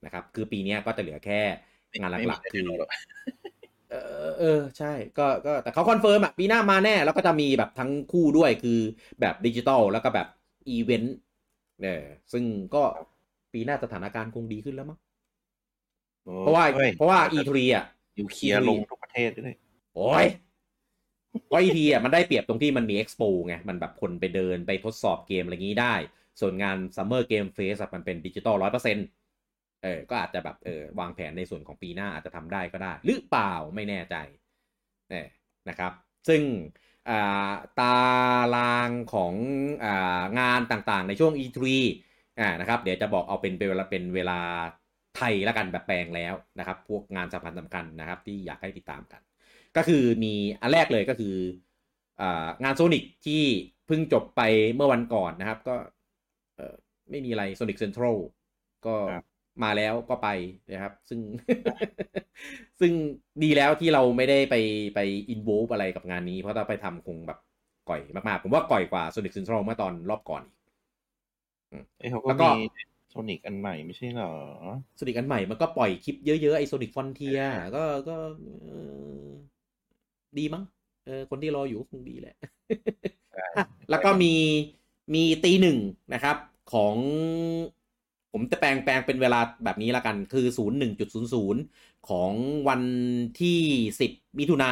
[0.05, 1.41] นะครับ คือปีนี้ก็จะเหลือแค่
[1.99, 2.67] งานหลักๆคือ
[3.89, 3.95] เอ
[4.29, 8.79] อเออ ใช่ ก็ก็แต่เขา confirm อะปีหน้ามาแน่ แล้วก็จะมีแบบทั้งคู่ด้วยคือ
[9.21, 10.27] แบบดิจิตอลแล้วก็แบบ
[10.69, 11.17] อีเวนต์
[11.81, 12.43] เนี่ยซึ่ง
[12.75, 12.83] ก็
[13.53, 14.99] ปีหน้าสถานการณ์คงดีขึ้นแล้วมั้ง
[16.41, 17.85] เพราะว่าเฮ้ยเพราะว่า E3 อะ
[18.17, 19.53] นิวเคลียร์ลงทุกประเทศด้วย
[19.95, 20.25] โอ้ย
[21.47, 25.95] เพราะ E3 อะมันได้เปรียบตรงที่มันมี Expo ไง มันแบบคนไปเดินไปทดสอบเกมอะไรอย่างนี้ได้
[26.41, 29.05] ส่วนงาน Summer Game Fest อะมันเป็นดิจิตอลร้อยเปอร์เซ็นต์
[29.83, 34.15] เออ ก็อาจจะแบบเออวางแผนในส่วนของปีหน้าอาจจะทำได้ก็ได้ หรือเปล่าไม่แน่ใจ
[35.09, 35.27] เนี่ย
[35.69, 35.91] นะครับ
[36.27, 36.41] ซึ่ง
[37.09, 37.97] อ่าตา
[38.55, 39.33] รางของ
[39.83, 41.59] อ่างานต่างๆ ในช่วง E3
[42.39, 44.39] อ่านะครับ เดี๋ยวจะบอกเอาเป็นเวลาเป็นเวลา
[45.17, 49.21] ไทยแล้วกันแบบแปลงแล้วนะครับ พวกงานสำคัญสำคัญนะครับที่อยากให้ติดตามกัน
[49.77, 51.35] ก็คือมีอันแรกเลยก็คือ
[52.21, 53.41] อ่างานโซนิกที่
[53.87, 54.41] เพิ่งจบไป
[54.75, 55.75] เมื่อวันก่อนนะครับ ก็
[56.55, 56.75] เออ
[57.09, 58.17] ไม่มีอะไร Sonic Central
[58.85, 59.25] ก็ครับ
[59.63, 60.29] มาแล้วก็ไป
[60.71, 61.19] นะครับ ซึ่ง
[62.79, 62.91] ซึ่ง
[63.43, 64.55] ดีแล้วที่เราไม่ได้ไป
[64.95, 64.99] ไป
[65.29, 67.39] involve อะไรกับงานนี้ เพราะถ้าไปทำคงแบบ
[67.89, 70.43] กร่อยมากๆ ผมว่ากร่อยกว่า Sonic Central เมื่อตอนรอบก่อน
[71.71, 72.49] อีกเอ้ยเขาก็แล้วก็มี
[73.09, 74.33] Sonic อันใหม่ไม่ใช่เหรอ
[74.95, 77.39] Sonic อันใหม่มันก็ปล่อยคลิปเยอะๆ ไอ้ Sonic Frontiers
[77.75, 78.17] ก็ก็
[78.63, 78.69] เอ
[79.23, 79.27] อ
[80.37, 80.63] ดีมั้ง
[81.05, 82.35] เออคนที่รออยู่ก็คงดีแหละ
[83.35, 84.33] ใช่อะแล้วก็มี
[85.13, 85.77] มีตีหนึ่ง
[86.13, 86.37] นะครับ
[86.73, 86.95] ของ
[88.33, 91.61] ผมจะแปลงแปลงเป็นเวลาแบบนี้ละกัน คือศูนย์หนึ่งจุดศูนย์ศูนย์
[92.09, 92.31] ของ
[92.67, 92.81] วัน
[93.41, 93.59] ที่
[93.99, 94.71] สิบมิถุนา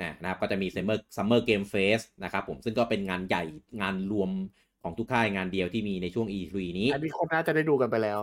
[0.00, 3.44] อะนะครับก็จะมี Summer Summer Game Fest นะครับผมซึ่งก็เป็นงานใหญ่
[3.80, 4.30] งานรวม
[4.82, 8.20] ของทุกค่ายงานเดียวที่มีในช่วง E3 นี้ อันนี้คนน่าจะได้ดูกันไปแล้ว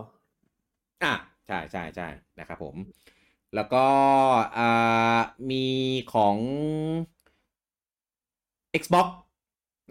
[1.04, 1.13] อะ
[1.47, 2.08] ใช่ใช่ใช่
[2.39, 2.76] นะครับผม
[3.55, 3.85] แล้วก็
[4.57, 5.19] อ่า
[5.51, 5.65] มี
[6.13, 6.35] ของ
[8.81, 9.07] Xbox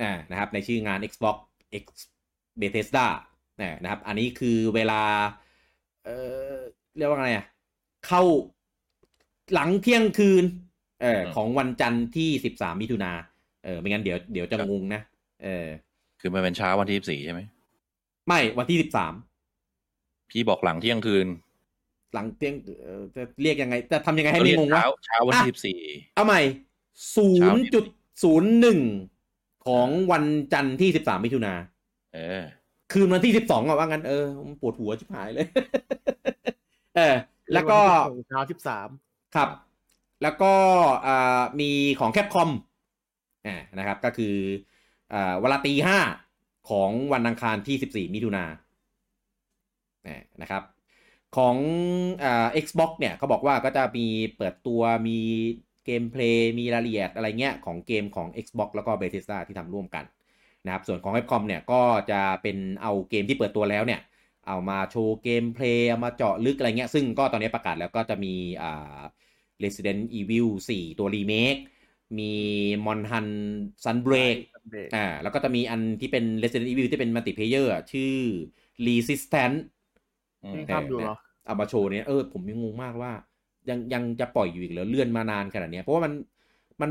[0.03, 1.37] อ่านะครับในชื่องาน Xbox
[1.83, 1.85] X
[2.61, 3.07] Bethesda
[3.61, 5.03] นะนะครับ อันนี้คือเวลา
[6.05, 6.17] เอ่
[6.51, 6.55] อ
[6.97, 7.47] เรียกว่าไงอะ
[8.07, 8.23] เข้า
[9.53, 10.45] หลังเที่ยงคืน
[11.03, 13.13] เออของวันจันทร์ที่13มิถุนา
[13.65, 15.03] เออไม่งั้นเดี๋ยวเดี๋ยวจะงงนะ
[15.43, 15.67] เออ
[16.21, 17.41] คือมันเป็นเช้าวันที่สี่ใช่ไหม
[18.27, 18.79] ไม่วันที่
[19.55, 21.27] 13พี่บอกหลังเที่ยงคืน
[22.15, 25.81] หลังเที่ยงเอ่อจะเรียกยังไง จะทำยังไงให้ไม่งงวะเช้าเช้าวันที่สี่
[26.15, 26.41] เอาใหม่
[27.17, 27.85] ศูนเช้าย์จุด
[28.23, 28.81] ศูนย์หนึ่ง
[29.67, 31.55] ของวันจันทร์ที่สิบสามมิถุนา
[32.15, 32.43] เออ
[32.93, 34.25] คืนวันที่สิบสองอะว่างั้นเออ
[34.61, 35.47] ปวดหัวชิบหายเลย
[36.97, 37.15] เออ
[37.53, 37.79] แล้วก็
[38.29, 38.89] เช้าสิบสาม
[39.35, 39.49] ครับ
[40.23, 40.53] แล้วก็
[41.07, 41.71] อ่ามี
[42.01, 42.51] ของแคปคอม
[43.47, 44.35] อ่านะครับ ก็คือ
[45.13, 45.99] อ่าเวลาตีห้า
[46.71, 48.45] ของวันอังคารที่สิบสี่มิถุนา
[50.07, 50.63] อ่านะครับ
[51.37, 51.57] ของ
[52.25, 55.19] อ่า Xbox เนี่ยเขาบอกว่าก็จะมีเปิดตัวมี
[55.85, 60.05] gameplay มีรายละเอียดอะไรเงี้ยของเกมของ Xbox แล้วก็ Bethesda ที่ทำร่วมกัน
[60.65, 64.01] นะครับส่วนของ Capcom เนี่ยก็จะเป็นเอาเกมที่เปิดตัวแล้วเนี่ย
[64.49, 69.01] เอามาโชว์ gameplay เอามาเจาะลึกอะไรเงี้ยซึ่งก็ตอนนี้ประกาศแล้วก็จะมีอ่า
[69.65, 71.57] Resident Evil 4 ตัวรีเมค
[72.19, 72.33] มี
[72.87, 73.27] Monhan
[73.85, 74.37] Sunbreak
[74.95, 78.17] อ่าแล้วก็จะมีอันที่เป็น Resident Evil ที่เป็น multiplayer ชื่อ
[78.87, 79.80] Resistance อืม
[80.55, 83.13] ยังทำอยู่เหรอเอามาโชว์เนี่ยเออผมยังงงมากว่า
[83.69, 86.13] ยังยังจะปล่อยอยู่อีกเหรอเลื่อนมานานขนาดเนี้ยเพราะว่ามัน
[86.81, 86.91] มัน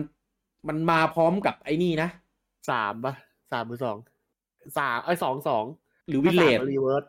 [0.68, 2.10] มันมาพร้อมกับไอ้นี่นะ
[2.70, 3.14] สามปะ
[3.52, 3.98] สามหรือสอง
[4.78, 5.66] สามเอ้ยสองสอง
[6.10, 7.04] หรือ Village Re:Verse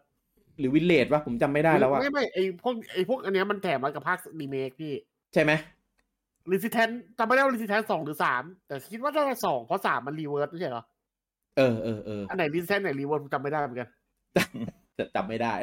[0.58, 4.92] หรือ Village วะผมจำไม่ได้แล้วว่าไม่ไม่ไอพวกไอพวกอันเนี้ยมันแถมมากับภาครีเมคพี่
[5.32, 5.52] ใช่ไหม
[6.50, 6.88] Resistance
[7.18, 10.84] จำไม่ได้ว่า Resistance สองหรือสามแต่คิดว่าน่าจะสองเพราะสามมัน Re:Verse ไม่ใช่เหรอ
[11.56, 13.88] เออเออเอออันไหน Resistance ไหน Re:Verse ผมจำไม่ได้เหมือนกัน
[14.98, 15.54] จะจำไม่ได้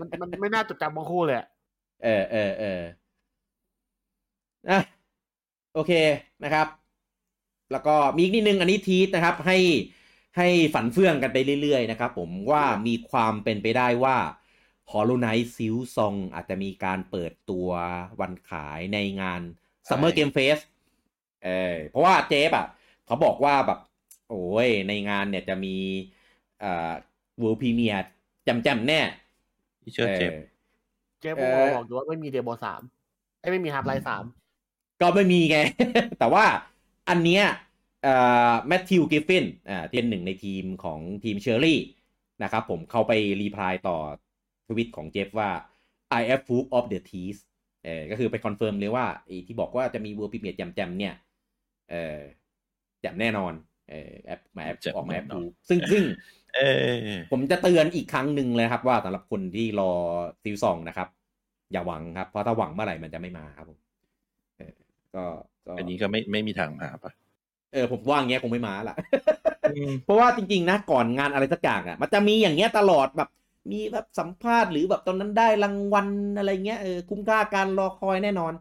[0.00, 1.46] มันมันไม่น่าจดจำทั้งคู่เลยอะ
[2.04, 2.80] เออเออเออ
[4.70, 4.80] อะ
[5.74, 5.92] โอเค
[6.44, 6.68] นะครับ
[7.72, 9.58] แล้วก็มีอีกนิดนึงอันนี้ tease นะครับ ให้
[10.36, 14.16] ให้ฝันเฟื่องกันไปเรื่อยๆนะครับผมว่ามีความเป็นไปได้ว่า
[14.92, 17.68] Hollow Knight Silksong อาจจะมีการเปิดตัว
[18.20, 19.40] วันขายในงาน
[19.88, 20.62] Summer Game Fest
[21.44, 22.66] เออเพราะว่า Geoff อะ
[23.06, 23.80] เขาบอกว่าแบบ
[24.28, 25.76] โอ้ยในงานเนี่ยจะมี
[26.60, 26.92] เอ่อ
[27.40, 28.06] World Premiere
[28.48, 29.00] แจ่มแจ่มๆแน่
[29.82, 30.42] พี่เชื่อ Geoff เออ
[31.20, 32.80] Geoff มันบอกอยู่ว่าไม่มีเดโมสาม
[33.40, 34.24] เอ้ยไม่มี Half-Life สาม
[35.00, 35.58] ก็ไม่มีไง
[36.18, 36.44] แต่ว่า
[37.08, 37.44] อันเนี้ย
[38.66, 41.80] Matthew Griffin อ่าที่เป็นหนึ่งในทีมของ Team Cherry
[42.42, 43.98] นะครับผมเขาไป reply ต่อ
[44.68, 45.50] ทวิตของ Geoff ว่า
[46.18, 47.40] I approve of the tease
[47.84, 51.14] เออก็คือไป confirm เลยว่าไอ้ที่บอกว่าจะมี World Premiere แจ่มๆเนี่ย
[51.90, 52.18] เออ
[53.00, 53.52] แจ่มแน่นอน
[53.90, 56.02] เออแอบมาแอบออกมาแอบดูซึ่งซึ่ง
[56.45, 56.45] เออ
[57.32, 59.92] ผมจะเตือนอีกครั้งหนึ่งเลยครับ ว่าสำหรับคนที่รอ
[60.42, 61.08] Silksong นะครับ
[61.72, 63.78] อย่าหวังครับ เพราะถ้าหวังเมื่อไหร่มันจะไม่มาครับผม
[65.14, 65.24] ก็
[65.78, 67.12] อันนี้ก็ไม่ไม่มีทางมาปะ
[67.72, 68.96] เออผมว่าอย่างเงี้ยคงไม่มาละ
[70.04, 73.28] เพราะว่าจริง ๆ นะก่อนงานอะไรสักอย่างอะ มันจะมีอย่างเงี้ยตลอดแบบ
[73.70, 78.52] มีแบบสัมภาษณ์หรือแบบตอนนั้นได้รางวัลอะไรเงี้ยเออคุ้มค่าการรอคอยแน่นอน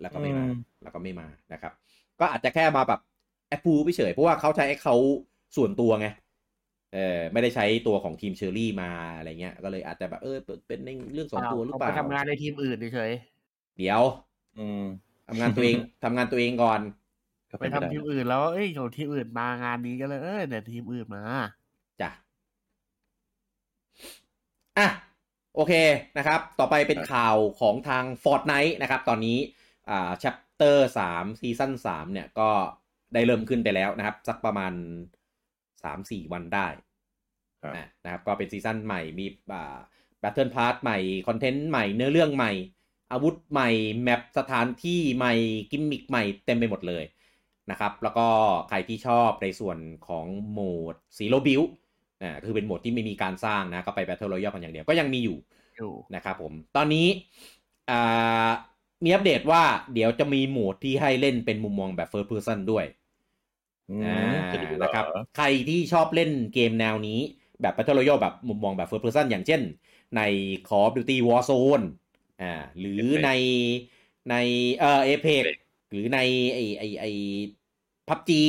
[0.00, 0.44] แล้วก็ไม่มา
[0.82, 1.72] แล้วก็ไม่มานะครับ
[2.20, 3.00] ก็อาจจะแค่มาแบบ
[3.48, 4.94] แอปพูไปเฉยเพราะว่าเขาใช้เขา
[5.56, 6.06] ส่วนตัวไง
[6.94, 10.36] เออไม่ได้ใช้ตัวของทีมเชอรี่มาอะไรเงี้ย ก็เลยอาจจะแบบเออ
[10.68, 13.12] เป็นในเรื่องส่วนตัวหรือเปล่าไปทำงานในทีมอื่นเฉย
[13.78, 14.02] เดี๋ยว
[14.58, 14.82] อืม
[15.28, 16.80] ทำงานตัวเองทำงานตัวเองก่อน
[17.60, 21.22] ไปทำทีมอื่นแล้วเอ้ยโหทีมอื่นมางานนี้ก็เลยเออเนี่ยทีมอื่นมา
[22.00, 22.10] จ้ะ
[24.78, 24.88] อะ
[25.54, 25.72] โอเค
[26.18, 29.38] นะครับ ต่อไปเป็นข่าวของทาง Fortnite นะครับ ตอนนี้
[29.90, 30.76] อ่า chapter
[31.08, 32.50] 3 season 3เนี่ยก็
[33.14, 34.72] ได้เริ่มขึ้นไปแล้วนะครับ สักประมาณ
[35.84, 36.68] 3-4วันได้
[38.04, 39.78] นะครับ ก็เป็น season ใหม่มีอ่า
[40.22, 42.52] Battle Pass ใหม่ content ใหม่เนื้อเรื่องใหม่
[43.12, 43.70] อาวุธใหม่
[44.02, 45.34] map สถานที่ใหม่
[45.70, 47.04] กิมมิกใหม่เต็มไปหมดเลย
[47.70, 48.26] นะครับ แล้วก็
[48.68, 49.78] ใครที่ชอบในส่วน
[50.08, 50.60] ของโหม
[50.92, 51.62] ด Zero Build
[52.22, 55.38] อ่าคือเป็นโหมดที่ไม่มีการสร้างนะ ก็ไป Battle Royale กันอย่างเดียวก็ยังมีอยู่
[55.78, 57.06] อยู่นะครับผม ตอนนี้
[57.90, 58.50] อ่า
[59.04, 59.62] มีอัปเดตว่า
[59.94, 62.84] เดี๋ยวจะมีโหมดที่ให้เล่นเป็นมุมมองแบบ first person ด้วย
[64.82, 65.04] นะครับ
[65.36, 67.20] ใครที่ชอบเล่นเกมแนวนี้
[67.60, 69.60] แบบ Battle Royale แบบมุมมองแบบ first person อย่างเช่น
[70.16, 70.20] ใน
[70.68, 71.84] Call of Duty Warzone
[72.42, 73.30] อ่าหรือใน
[74.30, 74.34] ใน
[74.76, 75.44] เอ่อ Apex
[75.90, 76.18] หรือใน
[76.52, 77.04] ไอไอไอ
[78.08, 78.42] PUBG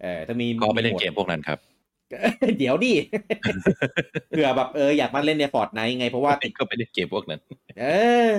[0.00, 1.58] เอ่อจะมีก็ไม่เล่นเกมพวกนั้นครับ
[2.58, 2.94] เดี๋ยวดิ
[4.30, 7.40] เผื่อแบบเอออยากมาเล่นใน Fortnite ไงเพราะว่าก็ไม่ได้เกมพวกนั้น
[7.80, 7.84] เอ
[8.28, 8.30] อ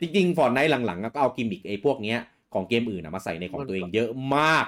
[0.00, 2.18] จริงๆ Fortnite หลังๆก็เอากิมมิกไอ้พวกเนี้ย
[2.54, 4.64] ของเกมอื่นมาใส่ในของตัวเองเยอะมาก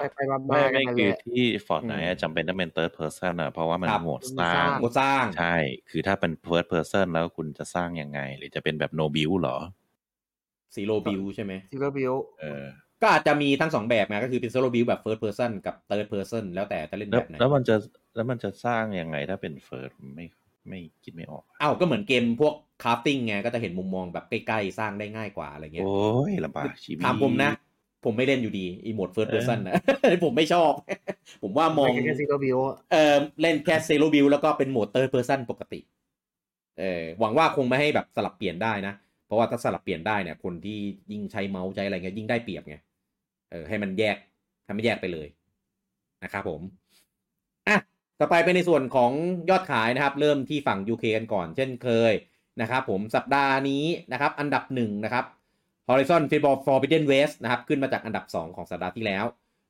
[0.47, 5.55] ไม่ไม่คือที่ Fortnite จำเป็นต้องเป็น third person อะเพราะว่ามันโหมดสร้างโหมดสร้าง ใช่
[5.89, 9.57] คือถ้าเป็น first person แล้วคุณจะสร้างยังไง หรือจะเป็นแบบ no build หรอ
[10.75, 12.65] zero build ใช่ไหม zero build เออ
[13.01, 17.75] ก็อาจจะมีทั้งสองแบบนะก็คือเป็น zero build แบบ first person กับ third person แล้วแต่จะเล่นแบบไหนแล้วมันจะ
[18.15, 20.25] แล้วมันจะสร้างยังไงถ้าเป็น first ไม่
[20.69, 22.53] ไม่คิดไม่ออกอ้าวก็เหมือนเกมพวก
[22.83, 27.51] crafting ไงก็จะเห็นมุมมองแบบใกล้ๆ สร้างได้ง่ายกว่าอะไรเงี้ยโอ้ยลำบากชีวิตถามผมนะ
[28.05, 29.73] ผมไม่เล่นอยู่ดีอีโหมด first person นะ
[30.25, 30.71] ผมไม่ชอบ
[31.43, 32.57] ผมว่ามองแค่ zero build
[32.91, 35.79] เออเล่นแค่ zero build แล้วก็เป็นโหมด third person ปกติ
[36.79, 38.93] เออหวังว่าคงไม่ให้แบบสลับเปลี่ยนได้นะ
[39.25, 40.77] เพราะว่าถ้าสลับเปลี่ยนได้เนี่ย คนที่
[41.11, 42.75] ยิ่งใช้เมาส์ใช้อะไรเงี้ยยิ่งได้เปรียบไง
[43.51, 44.17] เออให้มันแยก
[44.65, 45.27] ให้มันแยกไปเลย
[46.23, 46.61] นะครับผม
[47.67, 47.77] อะ
[48.19, 49.11] ต่อไปเป็นในส่วนของ
[49.49, 52.13] ยอดขายนะครับ เริ่มที่ฝั่ง UK กันก่อน เช่นเคย
[52.61, 55.25] นะครับผมสัปดาห์นี้นะครับ อันดับหนึ่งนะครับ
[55.89, 59.25] Horizon Football Forbidden West นะครับขึ้นมาจากอันดับ 2 ของสัปดาห์ที่แล้ว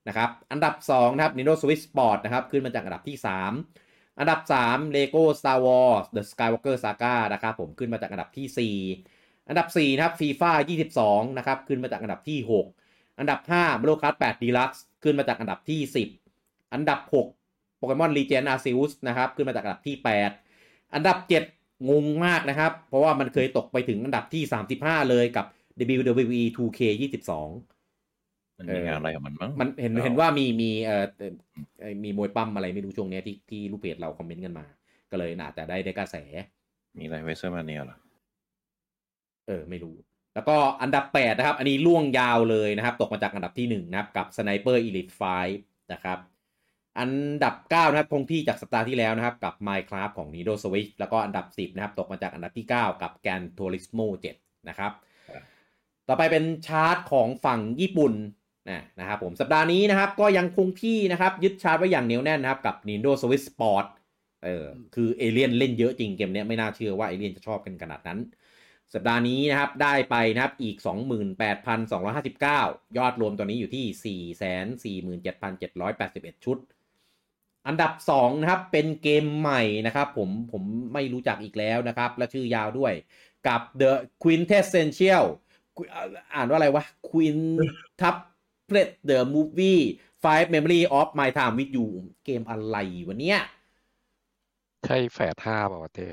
[0.07, 3.17] นะครับอันดับ2นะครับ Nintendo Switch Sport นะครับขึ้นมาจากอันดับที่
[3.67, 10.51] 3 อันดับ 3 Lego Star Wars The Skywalker Saga นะครับผมขึ้นมาจากอันดับที่ 4 อันดับ4นะครับ FIFA
[10.95, 12.39] 22นะครับขึ้นมาจากอันดับที่
[12.77, 15.81] 6 อันดับ5 Mario Kart 8 Deluxe ขึ้นมาจากอันดับที่
[16.27, 16.99] 10 อันดับ
[17.37, 19.95] 6โปเกมอนลีเจนอาร์ซิอุสนะครับขึ้นมาจากอันดับที่
[20.45, 21.17] 8 อันดับ
[21.53, 24.43] 7 งงมากนะครับ เพราะว่ามันเคยตกไปถึงอันดับที่
[24.77, 25.45] 35 เลยกับ
[25.99, 27.31] WWE 2K22
[28.57, 31.05] มันมีงานอะไรกับมันมั้งมันเห็นเห็นว่ามีมีเอ่อ
[32.03, 34.65] มีมวยปล้ำอะไรไม่รู้ช่วงนี้ที่ที่ลูกเพจเราคอมเมนต์กันมา
[35.11, 36.15] ก็เลยน่าจะได้ได้กระแส
[36.97, 37.97] มีอะไร WrestleMania เหรอ
[39.47, 39.95] เออ ไม่รู้
[40.33, 45.13] แล้วก็อันดับ 8 นะครับ อันนี้ร่วงยาวเลยนะครับ ตกมาจากอันดับที่ 1 นะครับ กับ Sniper Elite
[45.51, 46.19] 5 นะครับ
[46.99, 47.11] อัน
[47.43, 54.07] ดับ 9 นะครับคงที่จากสัปดาห์ที่แล้วนะครับ กับ Minecraft ของ Nintendo Switch แล้วก็อันดับ 10 นะครับ ตกมาจากอันดับที่ 9 กับ Gran Turismo
[54.37, 54.91] 7 นะครับ
[56.09, 58.13] ต่อไปเป็นชาร์ตของฝั่งญี่ปุ่น
[58.69, 63.85] นะนะครับผมสัปดาห์นี้นะครับก็ยังคงที่นะครับยึดชาร์ตไว้อย่างเหนียวแน่นนะครับกับ Nintendo Switch Sport
[64.45, 68.19] เออคือเอเลียนเล่นเยอะจริงเกมนี้ไม่น่าเชื่อว่าเอเลียนจะชอบกันขนาดนั้น
[68.93, 70.77] สัปดาห์นี้นะครับได้ไปนะครับอีก
[71.87, 74.21] 28,259 ยอดรวมตัวนี้อยู่ที่
[76.37, 76.57] 447,781 ชุด
[77.67, 82.93] อันดับ 2 นะครับ เป็นเกมใหม่นะครับ ผมผมไม่รู้จักอีกแล้วนะครับ และชื่อยาวด้วย
[83.47, 83.91] กับ The
[84.23, 85.25] Quintessential
[86.33, 87.37] อ่านว่าอะไรวะ Queen
[88.01, 89.81] t u p l e t the Movie
[90.23, 91.87] Five Memory of My Time with You
[92.25, 92.77] เกมอะไร
[93.07, 93.39] วะเนี้ย
[94.85, 96.07] ใช่แฝดห้าป่าวเต้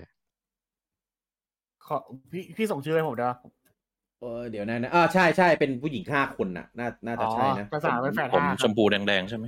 [1.87, 1.97] ขอ
[2.33, 3.33] พี่พี่ส่งชื่อให้ผมเด้อ
[4.21, 9.45] เออเดี๋ยวนะนะอ่าใช่ใช่เป็นผู้หญิงห้าคนน่ะ น่าน่าจะใช่นะภาษาเป็นแฝดผมห้าชมพูแดงๆใช่ไหม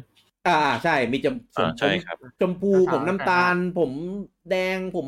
[0.49, 3.91] อ่าใช่ มีจมผมอ่าใช่ครับชมพูผมน้ำตาล ผม
[4.51, 5.07] แดงผม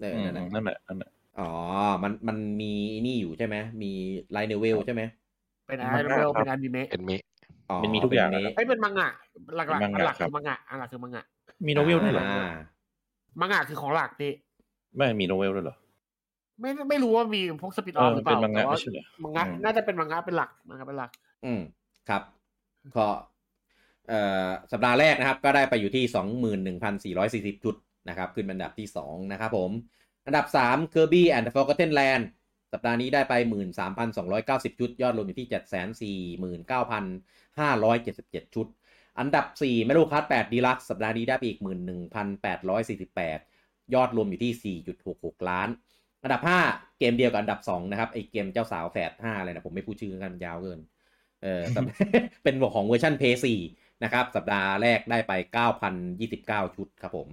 [0.00, 1.50] เอออืมนั่นแหละนั่นแหละนั่นแหละ อ๋อ
[2.02, 2.72] มันมันมี
[3.06, 3.90] นี่อยู่ใช่ไหมมี
[4.32, 5.02] ไลน์เนเวลใช่ไหม
[5.66, 7.16] เป็นอนิเมะเป็นอนิเมะเป็นมิ
[7.70, 9.08] อ๋อมันมีทุกอย่างเป็นะนครับไอ้ยเป็นมังงะ
[9.56, 11.24] หลักๆเป็นมังอันงะหลักครัคืบอมังงะอันหลักคือมังงะ
[11.66, 12.50] มีโนเวลด้วยเหรออ่า
[13.40, 14.32] มังงะคือของหลักพี่
[14.96, 15.76] ไม่มีโนเวลด้วยเหรอ
[16.60, 21.10] ไม่ไม่รู้ว่ามีพวกสปินอเอออฟหรือเปล่าเป็นมังงะแต่ว่าไม่ใช่เหรอมังงะอืมน่าจะเป็นมังงะเป็นหลักมังงะเป็นหลัก
[21.44, 21.60] อืม
[22.08, 22.22] ครับ
[22.96, 23.06] ก็
[24.08, 26.04] เอ่อสัปดาห์แรกนะครับ ก็ได้ไปอยู่ที่
[26.72, 27.76] 21,440จุด
[28.08, 29.70] นะครับ ขึ้นเป็นอันดับที่2นะครับผม
[30.30, 32.24] อันดับ 3 Kirby and the Forgotten Land
[32.72, 33.34] สัปดาห์นี้ได้ไป
[34.06, 35.48] 13,290จุด ยอดรวมอยู่ที่
[36.46, 38.66] 749,577 ชุด
[39.18, 41.60] อันดับ 4 m e l o c a r d 8 Deluxe สัปดาห์นี้ได้ไปอีก
[42.56, 44.76] 11,848 ยอดรวมอยู่ที่
[45.12, 45.68] 4.66 ล้าน
[46.22, 50.80] อันดับ 5 เกมเดียวกับอันดับ 2 นะครับไอเกมเจ้าสาวแฝด5อะไรนะผมไม่พูดชื่อกันยาวเกิน
[51.42, 51.62] เออ
[52.42, 53.22] เป็นของเวอร์ชัน p
[53.64, 55.32] 4นะครับ สัปดาห์แรกได้ไป
[56.04, 57.28] 9,029 ชุดครับผม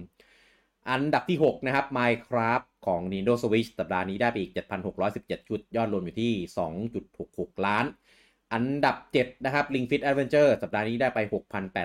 [0.90, 4.52] อันดับที่ 6 นะครับ Minecraft ของ Nintendo Switch สัปดาห์นี้ได้ไปอีก
[5.00, 6.32] 7,617 ชุด ยอดรวมอยู่ที่
[6.98, 7.84] 2.66 ล้าน
[8.52, 11.18] อันดับ 7 นะครับ Ring Fit Adventure สัปดาห์นี้ได้ไป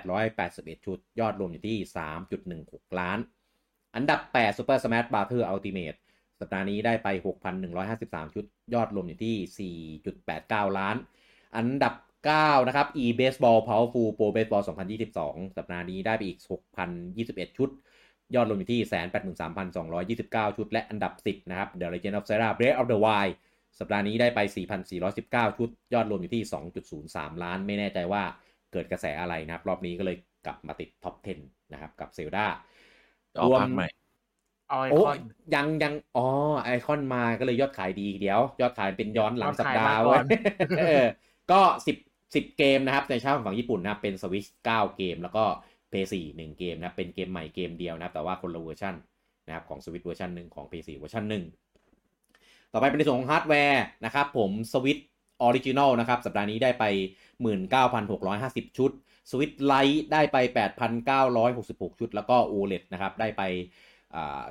[0.10, 1.78] 6,881 ชุด ยอดรวมอยู่ที่
[2.38, 3.20] 3.16 ล้าน
[3.96, 5.46] อันดับ 8 Super Smash Bros.
[5.54, 5.98] Ultimate
[6.40, 7.08] สัปดาห์นี้ได้ไป
[7.72, 10.96] 6,153 ชุด ยอดรวมอยู่ที่ 4.89 ล้าน
[11.58, 11.94] อันดับ
[12.28, 14.64] 9 นะครับ e-baseball powerful pro baseball
[15.10, 16.40] 2022 สัปดาห์นี้ได้ไปอีก
[16.98, 17.70] 6,021 ชุด
[18.36, 18.82] ยอดรวมอยู่ที่
[20.50, 23.34] 183,229ชุด และอันดับ10นะครับ The Legend of Zelda Breath of the Wild
[23.80, 24.40] สัปดาห์นี้ได้ไป
[25.00, 26.44] 4,419 ชุด ยอดรวมอยู่ที่
[26.94, 28.24] 2.03 ล้าน ไม่แน่ใจว่า
[28.72, 31.16] เกิดกระแสอะไรนะครับ รอบนี้ก็เลยกลับมาติดท็อป
[31.46, 32.48] 10 นะครับ กับ Zelda
[33.34, 33.88] จะออกภาคใหม่
[34.70, 35.18] เอาไอโอ้คอน
[35.56, 36.26] ยังยังอ๋อ
[36.64, 40.26] ไอคอนมาก็เลยยอดขายดีเดี๋ยว ยอดขายเป็นย้อนหลังสัปดาห์ยอดขายมาก่เว้อยน
[40.80, 41.04] เออ
[41.52, 41.98] ก็สิบ
[42.36, 45.44] สิบเกมนะครับ ในชาร์ตของฝั่งญี่ปุ่นนะครับเป็นสวิชเก้าเกมแล้วก็
[45.94, 48.96] Play สี่หนึ่งเกมนะครับเป็นเกมใหม่เกมเดียวนะครับแต่ว่าคนละเวอร์ชัน
[49.48, 51.44] นะครับของสวิตเวอร์ชันหนึ่งของ p 4เวอร์ชันหนึ่ง
[52.72, 55.00] ต่อไปเป็นในส่วนของฮาร์ดแวร์นะครับผม Switch
[55.42, 56.86] original นะครับสัปดาห์นี้ได้ไป
[58.02, 58.92] 19,650 ชุด
[59.32, 60.38] สวิตไลท์ได้ไป
[61.20, 63.42] 8,966 ชุด แล้วก็ OLED นะครับได้ไป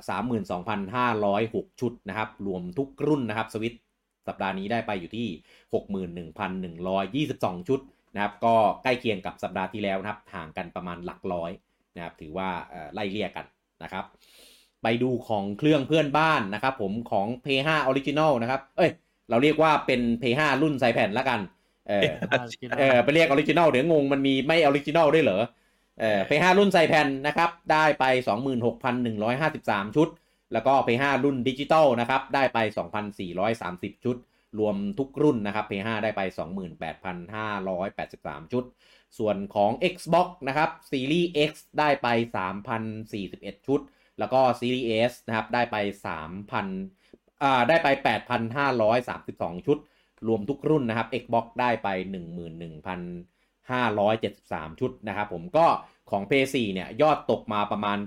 [0.09, 3.75] สามหมื่นสองพันห้าร้อยหกชุดนะครับรวมทุกรุ่นนะครับสวิต
[4.27, 5.27] สัปดาห์นี้ได้ไปอยู่ที่
[5.73, 7.79] หกหมื่นหนึ่งพันหนึ่งร้อยยี่สิบสองชุด
[8.13, 11.51] นะครับก็ใกล้เคียงกับสัปดาห์ที่แล้วนะครับห่างกันประมาณหลักร้อย
[11.95, 12.49] นะครับถือว่า
[12.93, 13.45] ไล่เลี่ยกัน
[13.83, 14.05] นะครับ
[14.83, 18.91] ไปดูของเครื่องเพื่อนบ้านนะครับผมของ p 5 Original นะครับเอ้ย
[19.29, 21.39] เราเรียกว่าเป็น p 5รุ่นใส่แผ่นละกัน
[21.89, 22.11] เออ
[22.77, 25.43] เออไปเรียก original เดี๋ยวงงมันมีไม่ original ด้วยเหรอ
[25.99, 28.05] เออ P5 รุ่นใส่แผ่นนะครับได้ไป
[29.01, 30.07] 26,153 ชุด
[30.53, 32.57] แล้วก็ P5 รุ่นดิจิตอลนะครับได้ไป
[33.31, 34.15] 2,430 ชุด
[34.59, 36.21] รวมทุกรุ่นนะครับ P5 ได้ไป
[37.41, 38.63] 28,583 ชุด
[39.17, 42.07] ส่วนของ Xbox นะครับ Series X ได้ไป
[42.87, 43.79] 3,041 ชุด
[44.19, 45.77] แล้วก็ Series S นะครับ ได้ไป
[46.39, 47.87] 3,000อ่าได้ไป
[48.75, 49.77] 8,532 ชุด
[50.27, 51.87] รวมทุกรุ่นนะครับ Xbox ได้ไป
[53.49, 55.65] 11,573 ชุดนะครับ ผมก็
[56.11, 57.97] ของ PS4 เนี่ย ยอดตกมาประมาณ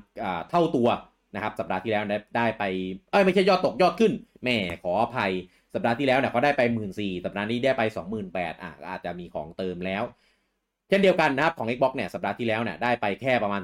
[0.51, 0.89] เท่าตัว
[1.35, 2.05] นะครับ สัปดาห์ที่แล้ว
[2.37, 2.63] ได้ไป
[3.11, 4.13] เอ้ย ไม่ใช่ยอดตกยอดขึ้น
[4.45, 5.33] แม่ขออภัย
[5.75, 7.83] สัปดาห์ที่แล้วเนี่ยเขาได้ไป1 4 0 0 0สัปดาห์นี้ได้ไป
[8.23, 10.03] 28,000อะอาจจะมีของเติมแล้ว
[10.89, 13.63] เช่นเดียวกันนะครับของ Xbox เนี่ยสัปดาห์ที่แล้วเนี่ยได้ไปแค่ประมาณ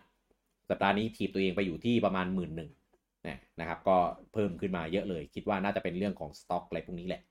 [0.00, 3.96] 2,500 สัปดาห์นี้ถีบตัวเองไปอยู่ที่ประมาณ 1 1 0 0 0นะครับก็
[4.32, 7.22] เพิ่มขึ้นมาเยอะเลย คิดว่าน่าจะเป็นเรื่องของสต็อกอะไรพวกนี้แหละ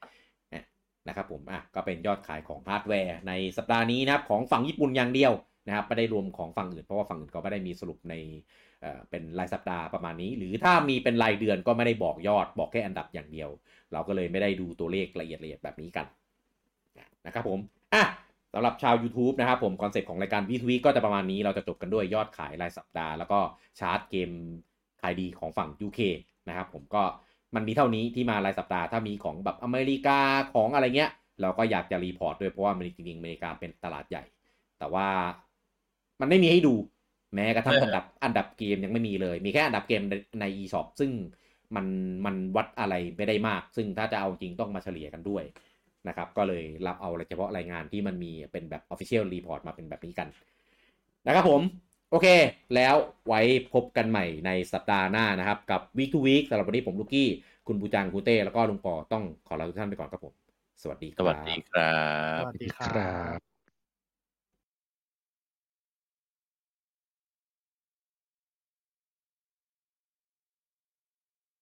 [1.07, 5.33] นะครับผมอะก็เป็นยอดขายของฮาร์ดแวร์ในสัปดาห์นี้นะครับของฝั่งญี่ปุ่นอย่างเดียว
[5.67, 8.15] นะครับไม่ได้รวมของฝั่งอื่นเพราะว่าฝั่งอื่นก็ไม่ได้มีสรุปใน
[8.85, 13.49] เออเป็นรายสัปดาห์ประมาณนี้ หรือถ้ามีเป็นรายเดือนก็ไม่ได้บอกยอดบอกแค่อันดับอย่างเดียว
[13.93, 16.05] เราก็เลยไม่ได้ดูตัวเลขละเอียดละเอียดแบบนี้กัน
[17.25, 17.59] นะครับผม
[17.93, 18.03] อะ
[18.53, 23.39] สำหรับชาว YouTube นะครับผมคอนเซ็ปต์ของรายการวิทวีก็จะประมาณนี้เราจะจบกันด้วยยอดขายรายสัปดาห์แล้วก็
[23.79, 24.31] ชาร์ตเกม
[25.01, 25.99] ขายดีของฝั่ง UK
[26.49, 27.03] นะครับผมก็
[27.55, 30.19] มันมีเท่านี้ที่มารายสัปดาห์ถ้ามีของแบบอเมริกา
[30.53, 31.11] ของอะไรเงี้ย
[31.41, 34.23] เราก็อยากจะ report ด้วยเพราะว่ามันจริงๆอเมริกาเป็นตลาดใหญ่
[34.79, 35.07] แต่ว่า
[36.19, 36.73] มันไม่มีให้ดู
[37.35, 40.01] แม้กระทั่งอันดับอันดับเกมยังไม่มีเลย มีแค่อันดับเกม
[40.41, 41.11] ใน eShop ซึ่ง
[41.75, 41.85] มัน
[42.25, 45.43] มันวัดอะไรไม่ได้มาก ซึ่งถ้าจะเอาจริงต้องมาเฉลี่ยกันด้วย
[46.07, 50.27] นะครับ ก็เลยรับเอาเฉพาะรายงานที่มันมีเป็นแบบ Official Report มาเป็นแบบนี้กัน
[51.27, 51.61] นะครับผม
[52.11, 52.27] โอเค
[52.75, 52.95] แล้ว
[53.27, 53.41] ไว้
[53.73, 57.29] พบกันใหม่ในสัปดาห์หน้านะครับ กับ Week to Week สำหรับวันนี้ผมลูกี้
[57.67, 60.33] คุณบูจังคุณเต้ แล้วก็ลุงปอต้องขอลาทุกท่านไปก่อนครับผม
[60.81, 61.95] สวัสดีคสรับวัสดีครั
[62.39, 63.54] บสวัสดีคครัรับบ